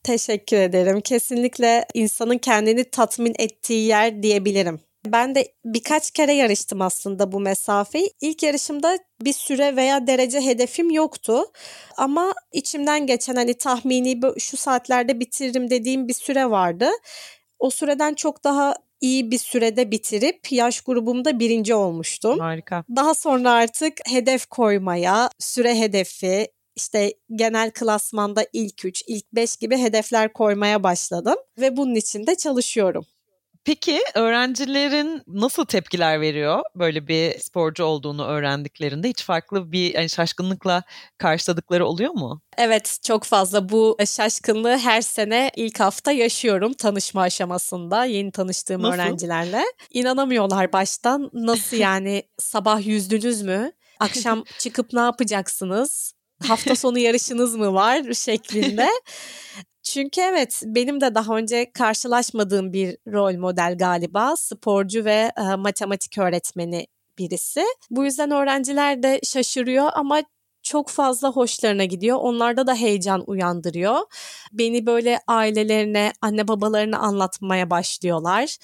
Teşekkür 0.03 0.57
ederim. 0.57 1.01
Kesinlikle 1.01 1.85
insanın 1.93 2.38
kendini 2.38 2.91
tatmin 2.91 3.35
ettiği 3.39 3.88
yer 3.88 4.23
diyebilirim. 4.23 4.79
Ben 5.05 5.35
de 5.35 5.53
birkaç 5.65 6.11
kere 6.11 6.33
yarıştım 6.33 6.81
aslında 6.81 7.31
bu 7.31 7.39
mesafeyi. 7.39 8.11
İlk 8.21 8.43
yarışımda 8.43 8.97
bir 9.21 9.33
süre 9.33 9.75
veya 9.75 10.07
derece 10.07 10.41
hedefim 10.41 10.91
yoktu. 10.91 11.43
Ama 11.97 12.33
içimden 12.51 13.07
geçen 13.07 13.35
hani 13.35 13.57
tahmini 13.57 14.19
şu 14.39 14.57
saatlerde 14.57 15.19
bitiririm 15.19 15.69
dediğim 15.69 16.07
bir 16.07 16.13
süre 16.13 16.50
vardı. 16.50 16.89
O 17.59 17.69
süreden 17.69 18.13
çok 18.13 18.43
daha 18.43 18.75
iyi 19.01 19.31
bir 19.31 19.38
sürede 19.38 19.91
bitirip 19.91 20.51
yaş 20.51 20.81
grubumda 20.81 21.39
birinci 21.39 21.75
olmuştum. 21.75 22.39
Harika. 22.39 22.84
Daha 22.96 23.13
sonra 23.13 23.51
artık 23.51 23.93
hedef 24.08 24.46
koymaya, 24.46 25.29
süre 25.39 25.79
hedefi, 25.79 26.48
işte 26.75 27.13
genel 27.36 27.72
klasmanda 27.72 28.46
ilk 28.53 28.86
3, 28.86 29.03
ilk 29.08 29.34
5 29.34 29.58
gibi 29.58 29.77
hedefler 29.77 30.34
koymaya 30.34 30.84
başladım 30.84 31.36
ve 31.60 31.77
bunun 31.77 31.96
için 31.96 32.27
de 32.27 32.36
çalışıyorum. 32.36 33.05
Peki 33.65 33.99
öğrencilerin 34.15 35.21
nasıl 35.27 35.65
tepkiler 35.65 36.21
veriyor 36.21 36.61
böyle 36.75 37.07
bir 37.07 37.39
sporcu 37.39 37.83
olduğunu 37.83 38.25
öğrendiklerinde? 38.25 39.09
Hiç 39.09 39.23
farklı 39.23 39.71
bir 39.71 39.93
yani 39.93 40.09
şaşkınlıkla 40.09 40.83
karşıladıkları 41.17 41.85
oluyor 41.85 42.11
mu? 42.13 42.41
Evet 42.57 42.97
çok 43.03 43.23
fazla 43.23 43.69
bu 43.69 43.97
şaşkınlığı 44.05 44.77
her 44.77 45.01
sene 45.01 45.51
ilk 45.55 45.79
hafta 45.79 46.11
yaşıyorum 46.11 46.73
tanışma 46.73 47.21
aşamasında 47.21 48.05
yeni 48.05 48.31
tanıştığım 48.31 48.81
nasıl? 48.81 48.93
öğrencilerle. 48.93 49.63
İnanamıyorlar 49.89 50.73
baştan 50.73 51.29
nasıl 51.33 51.77
yani 51.77 52.23
sabah 52.39 52.85
yüzdünüz 52.85 53.41
mü? 53.41 53.71
Akşam 53.99 54.43
çıkıp 54.59 54.93
ne 54.93 54.99
yapacaksınız? 54.99 56.13
Hafta 56.47 56.75
sonu 56.75 56.99
yarışınız 56.99 57.55
mı 57.55 57.73
var 57.73 58.13
şeklinde. 58.13 58.89
Çünkü 59.83 60.21
evet 60.21 60.61
benim 60.65 61.01
de 61.01 61.15
daha 61.15 61.38
önce 61.38 61.71
karşılaşmadığım 61.73 62.73
bir 62.73 62.97
rol 63.07 63.38
model 63.38 63.77
galiba 63.77 64.35
sporcu 64.35 65.05
ve 65.05 65.31
e, 65.38 65.55
matematik 65.55 66.17
öğretmeni 66.17 66.88
birisi. 67.17 67.63
Bu 67.89 68.05
yüzden 68.05 68.31
öğrenciler 68.31 69.03
de 69.03 69.19
şaşırıyor 69.23 69.89
ama 69.93 70.23
çok 70.63 70.89
fazla 70.89 71.31
hoşlarına 71.31 71.85
gidiyor. 71.85 72.17
Onlarda 72.21 72.67
da 72.67 72.75
heyecan 72.75 73.23
uyandırıyor. 73.27 74.00
Beni 74.53 74.85
böyle 74.85 75.19
ailelerine, 75.27 76.13
anne 76.21 76.47
babalarına 76.47 76.97
anlatmaya 76.97 77.69
başlıyorlar. 77.69 78.57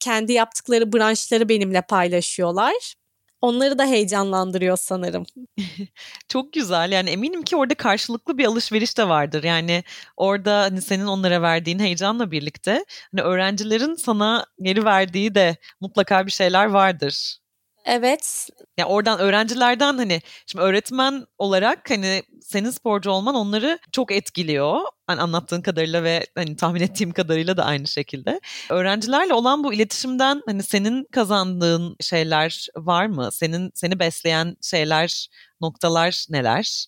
Kendi 0.00 0.32
yaptıkları 0.32 0.92
branşları 0.92 1.48
benimle 1.48 1.82
paylaşıyorlar 1.82 2.94
onları 3.42 3.78
da 3.78 3.86
heyecanlandırıyor 3.86 4.76
sanırım. 4.76 5.24
Çok 6.28 6.52
güzel. 6.52 6.92
Yani 6.92 7.10
eminim 7.10 7.42
ki 7.42 7.56
orada 7.56 7.74
karşılıklı 7.74 8.38
bir 8.38 8.44
alışveriş 8.44 8.98
de 8.98 9.08
vardır. 9.08 9.44
Yani 9.44 9.84
orada 10.16 10.60
hani 10.62 10.82
senin 10.82 11.06
onlara 11.06 11.42
verdiğin 11.42 11.78
heyecanla 11.78 12.30
birlikte 12.30 12.84
hani 13.12 13.22
öğrencilerin 13.22 13.94
sana 13.94 14.46
geri 14.62 14.84
verdiği 14.84 15.34
de 15.34 15.56
mutlaka 15.80 16.26
bir 16.26 16.30
şeyler 16.32 16.66
vardır. 16.66 17.41
Evet. 17.84 18.48
Yani 18.76 18.88
oradan 18.88 19.18
öğrencilerden 19.18 19.96
hani 19.98 20.20
şimdi 20.46 20.64
öğretmen 20.64 21.26
olarak 21.38 21.90
hani 21.90 22.22
senin 22.40 22.70
sporcu 22.70 23.10
olman 23.10 23.34
onları 23.34 23.78
çok 23.92 24.12
etkiliyor. 24.12 24.80
Hani 25.06 25.20
anlattığın 25.20 25.62
kadarıyla 25.62 26.04
ve 26.04 26.26
hani 26.34 26.56
tahmin 26.56 26.80
ettiğim 26.80 27.12
kadarıyla 27.12 27.56
da 27.56 27.64
aynı 27.64 27.86
şekilde. 27.86 28.40
Öğrencilerle 28.70 29.34
olan 29.34 29.64
bu 29.64 29.74
iletişimden 29.74 30.42
hani 30.46 30.62
senin 30.62 31.04
kazandığın 31.12 31.96
şeyler 32.00 32.66
var 32.76 33.06
mı? 33.06 33.28
Senin 33.32 33.70
seni 33.74 33.98
besleyen 33.98 34.56
şeyler, 34.62 35.28
noktalar 35.60 36.26
neler? 36.30 36.86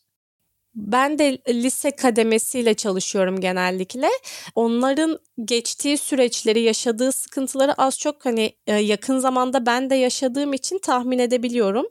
Ben 0.74 1.18
de 1.18 1.38
lise 1.48 1.90
kademesiyle 1.90 2.74
çalışıyorum 2.74 3.40
genellikle. 3.40 4.08
Onların 4.54 5.18
geçtiği 5.44 5.98
süreçleri, 5.98 6.60
yaşadığı 6.60 7.12
sıkıntıları 7.12 7.74
az 7.74 7.98
çok 7.98 8.24
hani 8.24 8.52
e, 8.66 8.74
yakın 8.76 9.18
zamanda 9.18 9.66
ben 9.66 9.90
de 9.90 9.94
yaşadığım 9.94 10.52
için 10.52 10.78
tahmin 10.78 11.18
edebiliyorum. 11.18 11.86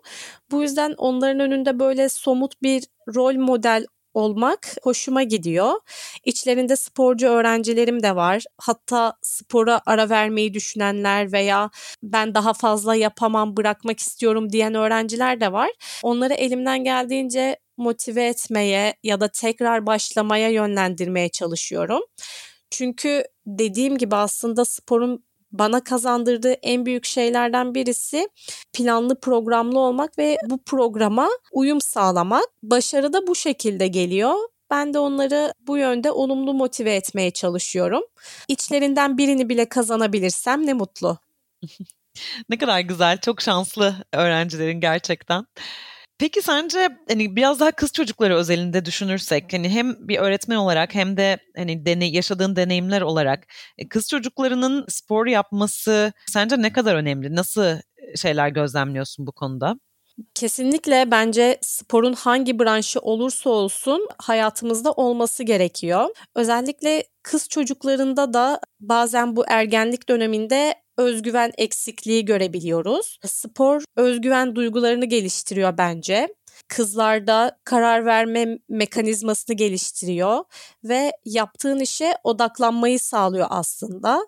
Bu 0.51 0.61
yüzden 0.61 0.93
onların 0.97 1.39
önünde 1.39 1.79
böyle 1.79 2.09
somut 2.09 2.61
bir 2.61 2.83
rol 3.15 3.35
model 3.35 3.85
olmak 4.13 4.75
hoşuma 4.83 5.23
gidiyor. 5.23 5.73
İçlerinde 6.25 6.75
sporcu 6.75 7.27
öğrencilerim 7.27 8.03
de 8.03 8.15
var. 8.15 8.43
Hatta 8.57 9.13
spora 9.21 9.81
ara 9.85 10.09
vermeyi 10.09 10.53
düşünenler 10.53 11.31
veya 11.31 11.69
ben 12.03 12.35
daha 12.35 12.53
fazla 12.53 12.95
yapamam 12.95 13.57
bırakmak 13.57 13.99
istiyorum 13.99 14.49
diyen 14.51 14.73
öğrenciler 14.75 15.39
de 15.41 15.51
var. 15.51 15.69
Onları 16.03 16.33
elimden 16.33 16.83
geldiğince 16.83 17.57
motive 17.77 18.25
etmeye 18.25 18.93
ya 19.03 19.21
da 19.21 19.27
tekrar 19.27 19.85
başlamaya 19.85 20.49
yönlendirmeye 20.49 21.29
çalışıyorum. 21.29 22.01
Çünkü 22.71 23.23
dediğim 23.45 23.97
gibi 23.97 24.15
aslında 24.15 24.65
sporun 24.65 25.23
bana 25.51 25.83
kazandırdığı 25.83 26.51
en 26.51 26.85
büyük 26.85 27.05
şeylerden 27.05 27.75
birisi 27.75 28.29
planlı 28.73 29.19
programlı 29.19 29.79
olmak 29.79 30.17
ve 30.17 30.37
bu 30.49 30.63
programa 30.63 31.29
uyum 31.51 31.81
sağlamak. 31.81 32.45
Başarı 32.63 33.13
da 33.13 33.27
bu 33.27 33.35
şekilde 33.35 33.87
geliyor. 33.87 34.35
Ben 34.71 34.93
de 34.93 34.99
onları 34.99 35.53
bu 35.67 35.77
yönde 35.77 36.11
olumlu 36.11 36.53
motive 36.53 36.95
etmeye 36.95 37.31
çalışıyorum. 37.31 38.03
İçlerinden 38.47 39.17
birini 39.17 39.49
bile 39.49 39.69
kazanabilirsem 39.69 40.67
ne 40.67 40.73
mutlu. 40.73 41.17
ne 42.49 42.57
kadar 42.57 42.79
güzel, 42.79 43.17
çok 43.17 43.41
şanslı 43.41 43.95
öğrencilerin 44.13 44.79
gerçekten. 44.79 45.45
Peki 46.17 46.41
sence 46.41 46.89
hani 47.07 47.35
biraz 47.35 47.59
daha 47.59 47.71
kız 47.71 47.91
çocukları 47.91 48.35
özelinde 48.35 48.85
düşünürsek 48.85 49.53
hani 49.53 49.69
hem 49.69 50.07
bir 50.07 50.17
öğretmen 50.17 50.55
olarak 50.55 50.95
hem 50.95 51.17
de 51.17 51.37
hani 51.55 51.85
deney, 51.85 52.11
yaşadığın 52.13 52.55
deneyimler 52.55 53.01
olarak 53.01 53.47
e, 53.77 53.87
kız 53.87 54.09
çocuklarının 54.09 54.85
spor 54.89 55.27
yapması 55.27 56.13
sence 56.27 56.61
ne 56.61 56.73
kadar 56.73 56.95
önemli? 56.95 57.35
Nasıl 57.35 57.63
e, 57.63 57.81
şeyler 58.15 58.49
gözlemliyorsun 58.49 59.27
bu 59.27 59.31
konuda? 59.31 59.75
Kesinlikle 60.35 61.11
bence 61.11 61.57
sporun 61.61 62.13
hangi 62.13 62.59
branşı 62.59 62.99
olursa 62.99 63.49
olsun 63.49 64.07
hayatımızda 64.17 64.91
olması 64.91 65.43
gerekiyor. 65.43 66.09
Özellikle 66.35 67.03
kız 67.23 67.49
çocuklarında 67.49 68.33
da 68.33 68.59
bazen 68.79 69.35
bu 69.35 69.45
ergenlik 69.47 70.09
döneminde 70.09 70.75
özgüven 70.97 71.51
eksikliği 71.57 72.25
görebiliyoruz. 72.25 73.19
Spor 73.25 73.83
özgüven 73.95 74.55
duygularını 74.55 75.05
geliştiriyor 75.05 75.77
bence. 75.77 76.35
Kızlarda 76.67 77.59
karar 77.63 78.05
verme 78.05 78.59
mekanizmasını 78.69 79.55
geliştiriyor 79.55 80.43
ve 80.83 81.11
yaptığın 81.25 81.79
işe 81.79 82.15
odaklanmayı 82.23 82.99
sağlıyor 82.99 83.47
aslında. 83.49 84.27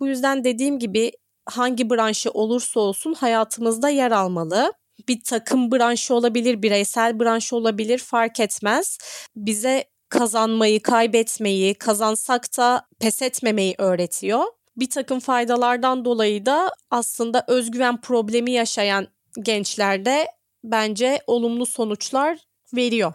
Bu 0.00 0.06
yüzden 0.08 0.44
dediğim 0.44 0.78
gibi 0.78 1.12
hangi 1.46 1.90
branşı 1.90 2.30
olursa 2.30 2.80
olsun 2.80 3.14
hayatımızda 3.14 3.88
yer 3.88 4.10
almalı. 4.10 4.72
Bir 5.08 5.20
takım 5.24 5.72
branşı 5.72 6.14
olabilir, 6.14 6.62
bireysel 6.62 7.20
branşı 7.20 7.56
olabilir 7.56 7.98
fark 7.98 8.40
etmez. 8.40 8.98
Bize 9.36 9.84
kazanmayı, 10.08 10.82
kaybetmeyi, 10.82 11.74
kazansak 11.74 12.58
da 12.58 12.86
pes 13.00 13.22
etmemeyi 13.22 13.74
öğretiyor 13.78 14.44
bir 14.78 14.90
takım 14.90 15.20
faydalardan 15.20 16.04
dolayı 16.04 16.46
da 16.46 16.72
aslında 16.90 17.44
özgüven 17.48 18.00
problemi 18.00 18.50
yaşayan 18.52 19.08
gençlerde 19.42 20.26
bence 20.64 21.20
olumlu 21.26 21.66
sonuçlar 21.66 22.38
veriyor. 22.76 23.12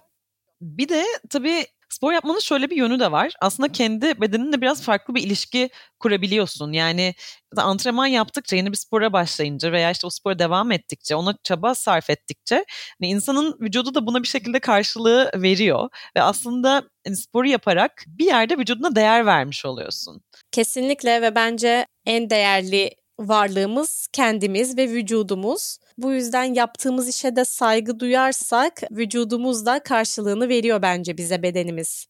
Bir 0.61 0.89
de 0.89 1.03
tabii 1.29 1.65
spor 1.93 2.13
yapmanın 2.13 2.39
şöyle 2.39 2.69
bir 2.69 2.75
yönü 2.75 2.99
de 2.99 3.11
var. 3.11 3.33
Aslında 3.41 3.71
kendi 3.71 4.21
bedeninle 4.21 4.61
biraz 4.61 4.81
farklı 4.83 5.15
bir 5.15 5.23
ilişki 5.23 5.69
kurabiliyorsun. 5.99 6.71
Yani 6.71 7.13
antrenman 7.57 8.05
yaptıkça, 8.07 8.55
yeni 8.55 8.71
bir 8.71 8.77
spora 8.77 9.13
başlayınca 9.13 9.71
veya 9.71 9.91
işte 9.91 10.07
o 10.07 10.09
spora 10.09 10.39
devam 10.39 10.71
ettikçe, 10.71 11.15
ona 11.15 11.35
çaba 11.43 11.75
sarf 11.75 12.09
ettikçe 12.09 12.65
hani 13.01 13.09
insanın 13.09 13.57
vücudu 13.61 13.95
da 13.95 14.07
buna 14.07 14.23
bir 14.23 14.27
şekilde 14.27 14.59
karşılığı 14.59 15.31
veriyor. 15.35 15.89
Ve 16.17 16.21
aslında 16.21 16.83
hani 17.05 17.15
sporu 17.15 17.47
yaparak 17.47 18.03
bir 18.07 18.25
yerde 18.25 18.57
vücuduna 18.57 18.95
değer 18.95 19.25
vermiş 19.25 19.65
oluyorsun. 19.65 20.21
Kesinlikle 20.51 21.21
ve 21.21 21.35
bence 21.35 21.85
en 22.05 22.29
değerli 22.29 22.91
varlığımız 23.19 24.07
kendimiz 24.13 24.77
ve 24.77 24.89
vücudumuz. 24.89 25.77
Bu 25.97 26.11
yüzden 26.13 26.53
yaptığımız 26.53 27.09
işe 27.09 27.35
de 27.35 27.45
saygı 27.45 27.99
duyarsak 27.99 28.81
vücudumuz 28.91 29.65
da 29.65 29.83
karşılığını 29.83 30.49
veriyor 30.49 30.81
bence 30.81 31.17
bize 31.17 31.43
bedenimiz. 31.43 32.07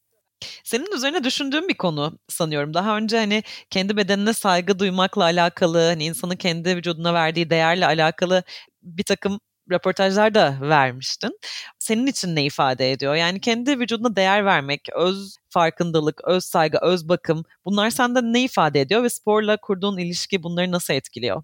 Senin 0.63 0.91
üzerine 0.95 1.23
düşündüğüm 1.23 1.67
bir 1.67 1.73
konu 1.77 2.19
sanıyorum. 2.29 2.73
Daha 2.73 2.97
önce 2.97 3.17
hani 3.17 3.43
kendi 3.69 3.97
bedenine 3.97 4.33
saygı 4.33 4.79
duymakla 4.79 5.23
alakalı, 5.23 5.77
hani 5.87 6.05
insanın 6.05 6.35
kendi 6.35 6.75
vücuduna 6.77 7.13
verdiği 7.13 7.49
değerle 7.49 7.85
alakalı 7.85 8.43
bir 8.83 9.03
takım 9.03 9.39
röportajlar 9.71 10.33
da 10.35 10.57
vermiştin. 10.61 11.39
Senin 11.79 12.07
için 12.07 12.35
ne 12.35 12.45
ifade 12.45 12.91
ediyor? 12.91 13.15
Yani 13.15 13.39
kendi 13.41 13.79
vücuduna 13.79 14.15
değer 14.15 14.45
vermek, 14.45 14.89
öz 14.95 15.37
farkındalık, 15.49 16.21
öz 16.27 16.43
saygı, 16.43 16.77
öz 16.81 17.09
bakım 17.09 17.43
bunlar 17.65 17.89
sende 17.89 18.19
ne 18.23 18.43
ifade 18.43 18.81
ediyor 18.81 19.03
ve 19.03 19.09
sporla 19.09 19.57
kurduğun 19.57 19.97
ilişki 19.97 20.43
bunları 20.43 20.71
nasıl 20.71 20.93
etkiliyor? 20.93 21.43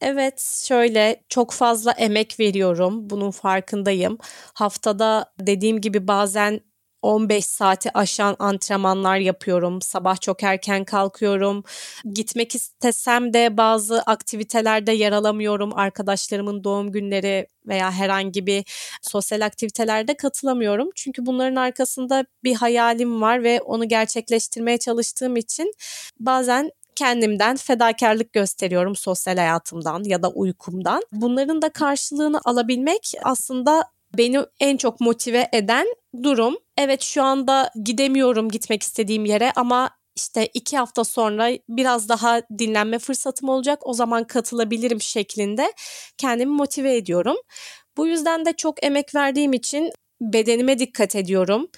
Evet, 0.00 0.40
şöyle 0.64 1.24
çok 1.28 1.52
fazla 1.52 1.92
emek 1.92 2.40
veriyorum. 2.40 3.10
Bunun 3.10 3.30
farkındayım. 3.30 4.18
Haftada 4.54 5.32
dediğim 5.40 5.80
gibi 5.80 6.08
bazen 6.08 6.60
15 7.02 7.46
saati 7.46 7.90
aşan 7.98 8.36
antrenmanlar 8.38 9.16
yapıyorum. 9.16 9.82
Sabah 9.82 10.20
çok 10.20 10.42
erken 10.42 10.84
kalkıyorum. 10.84 11.64
Gitmek 12.14 12.54
istesem 12.54 13.32
de 13.32 13.56
bazı 13.56 14.02
aktivitelerde 14.02 14.92
yer 14.92 15.12
alamıyorum. 15.12 15.70
Arkadaşlarımın 15.78 16.64
doğum 16.64 16.92
günleri 16.92 17.46
veya 17.66 17.92
herhangi 17.92 18.46
bir 18.46 18.64
sosyal 19.02 19.40
aktivitelerde 19.40 20.16
katılamıyorum. 20.16 20.90
Çünkü 20.94 21.26
bunların 21.26 21.56
arkasında 21.56 22.24
bir 22.44 22.54
hayalim 22.54 23.20
var 23.22 23.42
ve 23.44 23.60
onu 23.60 23.88
gerçekleştirmeye 23.88 24.78
çalıştığım 24.78 25.36
için 25.36 25.72
bazen 26.20 26.70
kendimden 26.96 27.56
fedakarlık 27.56 28.32
gösteriyorum 28.32 28.96
sosyal 28.96 29.36
hayatımdan 29.36 30.04
ya 30.04 30.22
da 30.22 30.30
uykumdan. 30.30 31.02
Bunların 31.12 31.62
da 31.62 31.68
karşılığını 31.68 32.40
alabilmek 32.44 33.12
aslında 33.22 33.84
beni 34.18 34.40
en 34.60 34.76
çok 34.76 35.00
motive 35.00 35.48
eden 35.52 35.86
durum. 36.22 36.56
Evet 36.78 37.02
şu 37.02 37.22
anda 37.22 37.70
gidemiyorum 37.84 38.48
gitmek 38.48 38.82
istediğim 38.82 39.24
yere 39.24 39.52
ama 39.56 39.90
işte 40.16 40.46
iki 40.54 40.78
hafta 40.78 41.04
sonra 41.04 41.50
biraz 41.68 42.08
daha 42.08 42.42
dinlenme 42.58 42.98
fırsatım 42.98 43.48
olacak. 43.48 43.78
O 43.86 43.92
zaman 43.92 44.24
katılabilirim 44.24 45.00
şeklinde 45.00 45.72
kendimi 46.18 46.52
motive 46.52 46.96
ediyorum. 46.96 47.36
Bu 47.96 48.06
yüzden 48.06 48.44
de 48.46 48.52
çok 48.52 48.84
emek 48.84 49.14
verdiğim 49.14 49.52
için 49.52 49.92
bedenime 50.20 50.78
dikkat 50.78 51.16
ediyorum. 51.16 51.68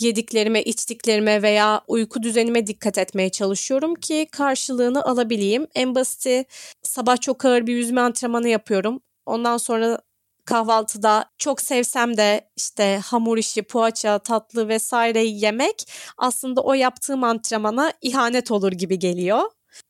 Yediklerime, 0.00 0.62
içtiklerime 0.62 1.42
veya 1.42 1.82
uyku 1.88 2.22
düzenime 2.22 2.66
dikkat 2.66 2.98
etmeye 2.98 3.30
çalışıyorum 3.30 3.94
ki 3.94 4.28
karşılığını 4.32 5.04
alabileyim. 5.04 5.66
En 5.74 5.94
basiti 5.94 6.44
sabah 6.82 7.20
çok 7.20 7.44
ağır 7.44 7.66
bir 7.66 7.76
yüzme 7.76 8.00
antrenmanı 8.00 8.48
yapıyorum. 8.48 9.00
Ondan 9.26 9.56
sonra 9.56 9.98
kahvaltıda 10.44 11.30
çok 11.38 11.60
sevsem 11.60 12.16
de 12.16 12.50
işte 12.56 13.00
hamur 13.04 13.38
işi, 13.38 13.62
poğaça, 13.62 14.18
tatlı 14.18 14.68
vesaire 14.68 15.24
yemek 15.24 15.92
aslında 16.18 16.60
o 16.60 16.74
yaptığım 16.74 17.24
antrenmana 17.24 17.92
ihanet 18.02 18.50
olur 18.50 18.72
gibi 18.72 18.98
geliyor. 18.98 19.40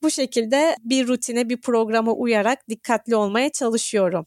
Bu 0.02 0.10
şekilde 0.10 0.76
bir 0.84 1.08
rutine, 1.08 1.48
bir 1.48 1.60
programa 1.60 2.12
uyarak 2.12 2.68
dikkatli 2.68 3.16
olmaya 3.16 3.50
çalışıyorum. 3.52 4.26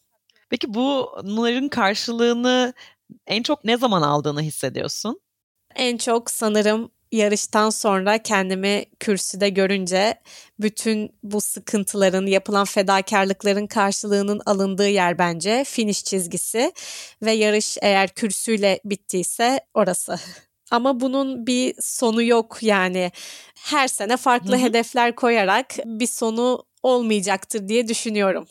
Peki 0.49 0.73
bunların 0.73 1.69
karşılığını 1.69 2.73
en 3.27 3.43
çok 3.43 3.65
ne 3.65 3.77
zaman 3.77 4.01
aldığını 4.01 4.41
hissediyorsun? 4.41 5.21
En 5.75 5.97
çok 5.97 6.31
sanırım 6.31 6.91
yarıştan 7.11 7.69
sonra 7.69 8.17
kendimi 8.17 8.85
kürsüde 8.99 9.49
görünce 9.49 10.15
bütün 10.59 11.15
bu 11.23 11.41
sıkıntıların, 11.41 12.25
yapılan 12.25 12.65
fedakarlıkların 12.65 13.67
karşılığının 13.67 14.41
alındığı 14.45 14.89
yer 14.89 15.17
bence 15.17 15.63
finish 15.63 16.03
çizgisi 16.03 16.73
ve 17.21 17.31
yarış 17.31 17.77
eğer 17.81 18.09
kürsüyle 18.09 18.79
bittiyse 18.85 19.59
orası. 19.73 20.19
Ama 20.71 20.99
bunun 20.99 21.47
bir 21.47 21.75
sonu 21.79 22.23
yok 22.23 22.57
yani. 22.61 23.11
Her 23.55 23.87
sene 23.87 24.17
farklı 24.17 24.51
Hı-hı. 24.51 24.61
hedefler 24.61 25.15
koyarak 25.15 25.75
bir 25.85 26.07
sonu 26.07 26.63
olmayacaktır 26.83 27.67
diye 27.67 27.87
düşünüyorum. 27.87 28.47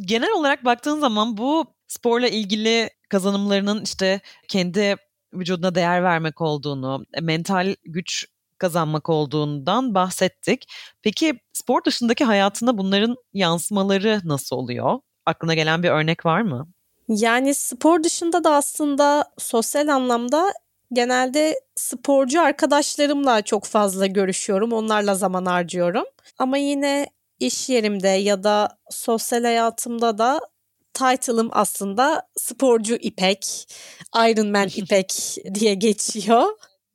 Genel 0.00 0.30
olarak 0.30 0.64
baktığın 0.64 1.00
zaman 1.00 1.36
bu 1.36 1.66
sporla 1.88 2.28
ilgili 2.28 2.90
kazanımlarının 3.08 3.84
işte 3.84 4.20
kendi 4.48 4.96
vücuduna 5.34 5.74
değer 5.74 6.02
vermek 6.02 6.40
olduğunu, 6.40 7.06
e, 7.14 7.20
mental 7.20 7.74
güç 7.84 8.26
kazanmak 8.58 9.08
olduğundan 9.08 9.94
bahsettik. 9.94 10.66
Peki 11.02 11.40
spor 11.52 11.84
dışındaki 11.84 12.24
hayatında 12.24 12.78
bunların 12.78 13.16
yansımaları 13.32 14.20
nasıl 14.24 14.56
oluyor? 14.56 14.98
Aklına 15.26 15.54
gelen 15.54 15.82
bir 15.82 15.90
örnek 15.90 16.26
var 16.26 16.40
mı? 16.40 16.68
Yani 17.08 17.54
spor 17.54 18.02
dışında 18.02 18.44
da 18.44 18.54
aslında 18.54 19.24
sosyal 19.38 19.88
anlamda 19.88 20.52
genelde 20.92 21.60
sporcu 21.76 22.42
arkadaşlarımla 22.42 23.42
çok 23.42 23.64
fazla 23.64 24.06
görüşüyorum. 24.06 24.72
Onlarla 24.72 25.14
zaman 25.14 25.46
harcıyorum. 25.46 26.04
Ama 26.38 26.56
yine 26.56 27.06
iş 27.40 27.68
yerimde 27.68 28.08
ya 28.08 28.44
da 28.44 28.68
sosyal 28.90 29.44
hayatımda 29.44 30.18
da 30.18 30.40
title'ım 30.94 31.48
aslında 31.52 32.22
sporcu 32.36 32.94
İpek, 32.94 33.68
Iron 34.16 34.50
Man 34.50 34.68
İpek 34.76 35.36
diye 35.54 35.74
geçiyor. 35.74 36.44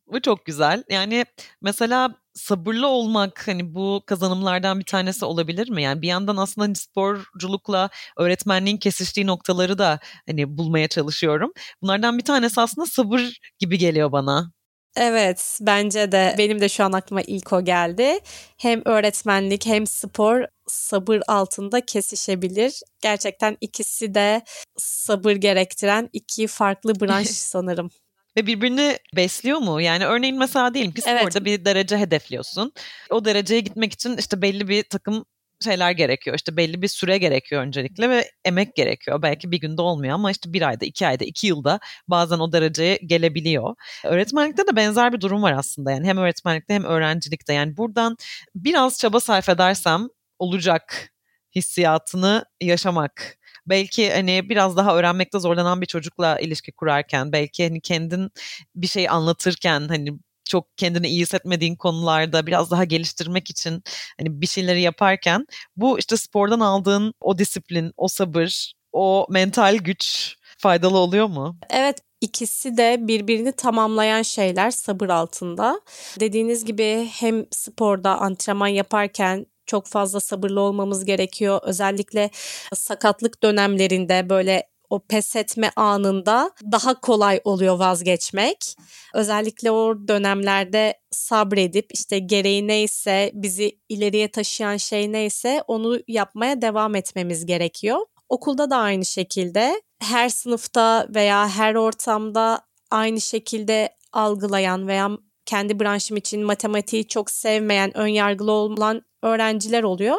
Bu 0.08 0.22
çok 0.22 0.46
güzel. 0.46 0.84
Yani 0.90 1.26
mesela 1.62 2.16
sabırlı 2.34 2.88
olmak 2.88 3.48
hani 3.48 3.76
bu 3.76 4.04
kazanımlardan 4.06 4.80
bir 4.80 4.86
tanesi 4.86 5.26
olabilir 5.26 5.70
mi? 5.70 5.84
Yani 5.84 6.02
bir 6.02 6.08
yandan 6.08 6.38
aslında 6.38 6.66
hani 6.66 6.76
sporculukla 6.76 7.90
öğretmenliğin 8.18 8.78
kesiştiği 8.78 9.28
noktaları 9.28 9.78
da 9.78 10.00
hani 10.28 10.58
bulmaya 10.58 10.88
çalışıyorum. 10.88 11.52
Bunlardan 11.82 12.18
bir 12.18 12.24
tanesi 12.24 12.62
aslında 12.62 12.88
sabır 12.88 13.40
gibi 13.60 13.78
geliyor 13.78 14.12
bana. 14.12 14.52
Evet, 14.96 15.60
bence 15.62 16.12
de 16.12 16.36
benim 16.38 16.62
de 16.62 16.70
şu 16.70 16.84
an 16.84 16.92
aklıma 16.92 17.22
ilk 17.22 17.54
o 17.54 17.64
geldi. 17.64 18.20
Hem 18.58 18.82
öğretmenlik 18.86 19.66
hem 19.66 19.88
spor 19.88 20.46
sabır 20.72 21.22
altında 21.28 21.86
kesişebilir. 21.86 22.82
Gerçekten 23.02 23.58
ikisi 23.62 24.14
de 24.16 24.42
sabır 24.78 25.32
gerektiren 25.32 26.10
iki 26.14 26.48
farklı 26.48 27.00
branş 27.00 27.28
sanırım. 27.28 27.90
Ve 28.38 28.48
birbirini 28.48 28.98
besliyor 29.16 29.60
mu? 29.60 29.82
Yani 29.82 30.06
örneğin 30.06 30.38
mesela 30.38 30.74
diyelim 30.74 30.92
ki 30.92 31.02
sporda 31.02 31.20
evet. 31.22 31.46
bir 31.46 31.66
derece 31.66 31.98
hedefliyorsun. 31.98 32.74
O 33.10 33.26
dereceye 33.26 33.62
gitmek 33.62 33.94
için 33.94 34.18
işte 34.18 34.42
belli 34.42 34.68
bir 34.68 34.84
takım 34.84 35.26
şeyler 35.64 35.92
gerekiyor. 35.92 36.36
İşte 36.36 36.58
belli 36.58 36.82
bir 36.82 36.88
süre 36.88 37.18
gerekiyor 37.18 37.62
öncelikle 37.62 38.10
ve 38.10 38.32
emek 38.46 38.76
gerekiyor. 38.76 39.22
Belki 39.22 39.52
bir 39.52 39.60
günde 39.60 39.82
olmuyor 39.82 40.14
ama 40.14 40.32
işte 40.32 40.54
bir 40.54 40.62
ayda, 40.62 40.86
iki 40.86 41.08
ayda, 41.08 41.26
iki 41.26 41.48
yılda 41.48 41.80
bazen 42.08 42.40
o 42.40 42.52
dereceye 42.52 43.00
gelebiliyor. 43.06 43.76
Öğretmenlikte 44.06 44.68
de 44.68 44.76
benzer 44.76 45.14
bir 45.14 45.22
durum 45.22 45.44
var 45.44 45.54
aslında. 45.54 45.92
Yani 45.92 46.08
hem 46.08 46.18
öğretmenlikte 46.18 46.74
hem 46.74 46.84
öğrencilikte. 46.84 47.54
Yani 47.54 47.78
buradan 47.78 48.18
biraz 48.56 49.00
çaba 49.00 49.20
sarf 49.20 49.50
edersem 49.50 50.08
olacak 50.40 51.14
hissiyatını 51.56 52.46
yaşamak. 52.62 53.38
Belki 53.66 54.12
hani 54.12 54.50
biraz 54.50 54.78
daha 54.78 54.96
öğrenmekte 54.96 55.40
zorlanan 55.40 55.82
bir 55.82 55.86
çocukla 55.86 56.40
ilişki 56.40 56.72
kurarken, 56.72 57.32
belki 57.32 57.64
hani 57.64 57.82
kendin 57.82 58.32
bir 58.76 58.88
şey 58.88 59.10
anlatırken 59.10 59.88
hani 59.88 60.10
çok 60.46 60.78
kendini 60.78 61.08
iyi 61.08 61.22
hissetmediğin 61.22 61.76
konularda 61.76 62.48
biraz 62.48 62.72
daha 62.72 62.84
geliştirmek 62.84 63.50
için 63.50 63.84
hani 64.20 64.42
bir 64.42 64.48
şeyleri 64.48 64.82
yaparken 64.82 65.46
bu 65.76 66.00
işte 66.00 66.18
spordan 66.18 66.60
aldığın 66.60 67.14
o 67.22 67.38
disiplin, 67.38 67.94
o 67.98 68.08
sabır, 68.08 68.74
o 68.92 69.28
mental 69.30 69.76
güç 69.78 70.36
faydalı 70.58 70.98
oluyor 70.98 71.28
mu? 71.28 71.58
Evet 71.70 71.98
İkisi 72.22 72.78
de 72.78 72.98
birbirini 73.00 73.52
tamamlayan 73.52 74.22
şeyler 74.22 74.72
sabır 74.72 75.10
altında. 75.10 75.82
Dediğiniz 76.20 76.66
gibi 76.66 77.10
hem 77.12 77.46
sporda 77.52 78.18
antrenman 78.18 78.68
yaparken 78.68 79.46
çok 79.70 79.88
fazla 79.88 80.20
sabırlı 80.20 80.62
olmamız 80.62 81.06
gerekiyor. 81.06 81.60
Özellikle 81.64 82.30
sakatlık 82.74 83.44
dönemlerinde 83.44 84.30
böyle 84.30 84.68
o 84.90 85.00
pes 85.00 85.36
etme 85.36 85.72
anında 85.76 86.52
daha 86.72 87.00
kolay 87.00 87.42
oluyor 87.44 87.80
vazgeçmek. 87.80 88.76
Özellikle 89.14 89.72
o 89.72 90.08
dönemlerde 90.08 90.94
sabredip 91.12 91.86
işte 91.94 92.20
gereği 92.20 92.68
neyse 92.68 93.32
bizi 93.34 93.80
ileriye 93.90 94.32
taşıyan 94.32 94.78
şey 94.78 95.12
neyse 95.12 95.64
onu 95.68 96.00
yapmaya 96.08 96.62
devam 96.62 96.96
etmemiz 96.96 97.46
gerekiyor. 97.46 97.98
Okulda 98.30 98.70
da 98.70 98.78
aynı 98.78 99.06
şekilde 99.06 99.82
her 100.00 100.30
sınıfta 100.30 101.08
veya 101.16 101.50
her 101.50 101.76
ortamda 101.76 102.62
aynı 102.92 103.22
şekilde 103.22 103.90
algılayan 104.14 104.88
veya 104.88 105.10
kendi 105.50 105.80
branşım 105.80 106.18
için 106.18 106.44
matematiği 106.44 107.08
çok 107.08 107.32
sevmeyen, 107.32 107.98
ön 107.98 108.08
yargılı 108.08 108.52
olan 108.52 109.02
öğrenciler 109.22 109.84
oluyor. 109.84 110.18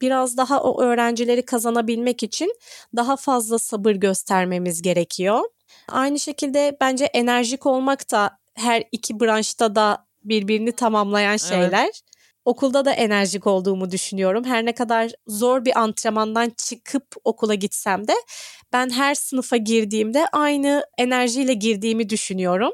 Biraz 0.00 0.36
daha 0.36 0.62
o 0.62 0.82
öğrencileri 0.82 1.44
kazanabilmek 1.44 2.22
için 2.22 2.54
daha 2.96 3.16
fazla 3.16 3.58
sabır 3.58 3.92
göstermemiz 3.92 4.82
gerekiyor. 4.82 5.40
Aynı 5.88 6.20
şekilde 6.20 6.76
bence 6.80 7.04
enerjik 7.04 7.66
olmak 7.66 8.10
da 8.10 8.38
her 8.54 8.84
iki 8.92 9.20
branşta 9.20 9.74
da 9.74 10.06
birbirini 10.24 10.72
tamamlayan 10.72 11.36
şeyler. 11.36 11.84
Evet. 11.84 12.00
Okulda 12.44 12.84
da 12.84 12.92
enerjik 12.92 13.46
olduğumu 13.46 13.90
düşünüyorum. 13.90 14.44
Her 14.44 14.64
ne 14.64 14.74
kadar 14.74 15.10
zor 15.26 15.64
bir 15.64 15.80
antrenmandan 15.80 16.52
çıkıp 16.56 17.06
okula 17.24 17.54
gitsem 17.54 18.08
de 18.08 18.14
ben 18.72 18.90
her 18.90 19.14
sınıfa 19.14 19.56
girdiğimde 19.56 20.26
aynı 20.32 20.86
enerjiyle 20.98 21.54
girdiğimi 21.54 22.10
düşünüyorum. 22.10 22.72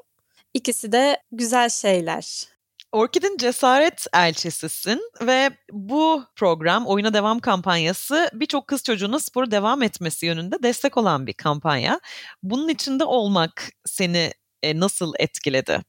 İkisi 0.58 0.92
de 0.92 1.22
güzel 1.32 1.68
şeyler. 1.68 2.44
Orkid'in 2.92 3.36
cesaret 3.36 4.06
elçisisin 4.14 5.00
ve 5.22 5.50
bu 5.72 6.24
program 6.36 6.86
Oyuna 6.86 7.14
Devam 7.14 7.38
kampanyası 7.38 8.30
birçok 8.34 8.66
kız 8.66 8.82
çocuğuna 8.82 9.18
sporu 9.18 9.50
devam 9.50 9.82
etmesi 9.82 10.26
yönünde 10.26 10.56
destek 10.62 10.96
olan 10.96 11.26
bir 11.26 11.32
kampanya. 11.32 12.00
Bunun 12.42 12.68
içinde 12.68 13.04
olmak 13.04 13.70
seni 13.84 14.32
e, 14.62 14.80
nasıl 14.80 15.12
etkiledi? 15.18 15.80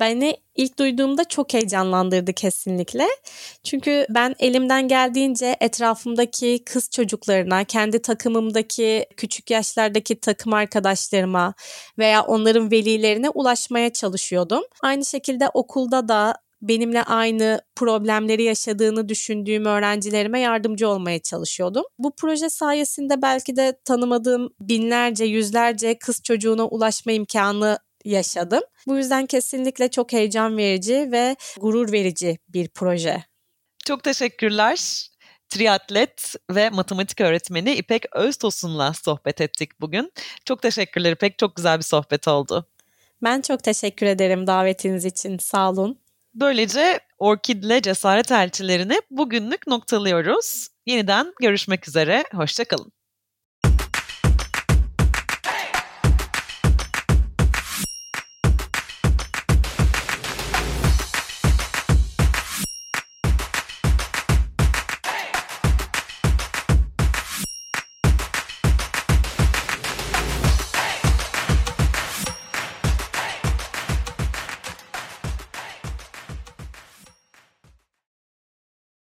Beni 0.00 0.36
ilk 0.56 0.78
duyduğumda 0.78 1.24
çok 1.24 1.54
heyecanlandırdı 1.54 2.32
kesinlikle. 2.32 3.06
Çünkü 3.64 4.06
ben 4.10 4.34
elimden 4.38 4.88
geldiğince 4.88 5.56
etrafımdaki 5.60 6.64
kız 6.64 6.90
çocuklarına, 6.90 7.64
kendi 7.64 8.02
takımımdaki 8.02 9.06
küçük 9.16 9.50
yaşlardaki 9.50 10.20
takım 10.20 10.52
arkadaşlarıma 10.54 11.54
veya 11.98 12.22
onların 12.22 12.70
velilerine 12.70 13.30
ulaşmaya 13.30 13.92
çalışıyordum. 13.92 14.62
Aynı 14.82 15.04
şekilde 15.04 15.48
okulda 15.54 16.08
da 16.08 16.34
benimle 16.62 17.02
aynı 17.02 17.60
problemleri 17.76 18.42
yaşadığını 18.42 19.08
düşündüğüm 19.08 19.64
öğrencilerime 19.64 20.40
yardımcı 20.40 20.88
olmaya 20.88 21.18
çalışıyordum. 21.18 21.84
Bu 21.98 22.12
proje 22.16 22.50
sayesinde 22.50 23.22
belki 23.22 23.56
de 23.56 23.78
tanımadığım 23.84 24.50
binlerce, 24.60 25.24
yüzlerce 25.24 25.98
kız 25.98 26.22
çocuğuna 26.22 26.66
ulaşma 26.66 27.12
imkanı 27.12 27.78
yaşadım. 28.04 28.62
Bu 28.86 28.96
yüzden 28.96 29.26
kesinlikle 29.26 29.90
çok 29.90 30.12
heyecan 30.12 30.56
verici 30.56 31.08
ve 31.12 31.36
gurur 31.60 31.92
verici 31.92 32.38
bir 32.48 32.68
proje. 32.68 33.24
Çok 33.86 34.04
teşekkürler. 34.04 35.06
Triatlet 35.48 36.34
ve 36.50 36.70
matematik 36.70 37.20
öğretmeni 37.20 37.74
İpek 37.74 38.16
Öztosun'la 38.16 38.92
sohbet 38.92 39.40
ettik 39.40 39.80
bugün. 39.80 40.12
Çok 40.44 40.62
teşekkürler 40.62 41.12
İpek. 41.12 41.38
Çok 41.38 41.56
güzel 41.56 41.78
bir 41.78 41.84
sohbet 41.84 42.28
oldu. 42.28 42.66
Ben 43.22 43.40
çok 43.40 43.62
teşekkür 43.62 44.06
ederim 44.06 44.46
davetiniz 44.46 45.04
için. 45.04 45.38
Sağ 45.38 45.70
olun. 45.70 45.98
Böylece 46.34 47.00
Orkid'le 47.18 47.82
cesaret 47.82 48.32
elçilerini 48.32 49.00
bugünlük 49.10 49.66
noktalıyoruz. 49.66 50.68
Yeniden 50.86 51.32
görüşmek 51.40 51.88
üzere. 51.88 52.24
Hoşçakalın. 52.34 52.92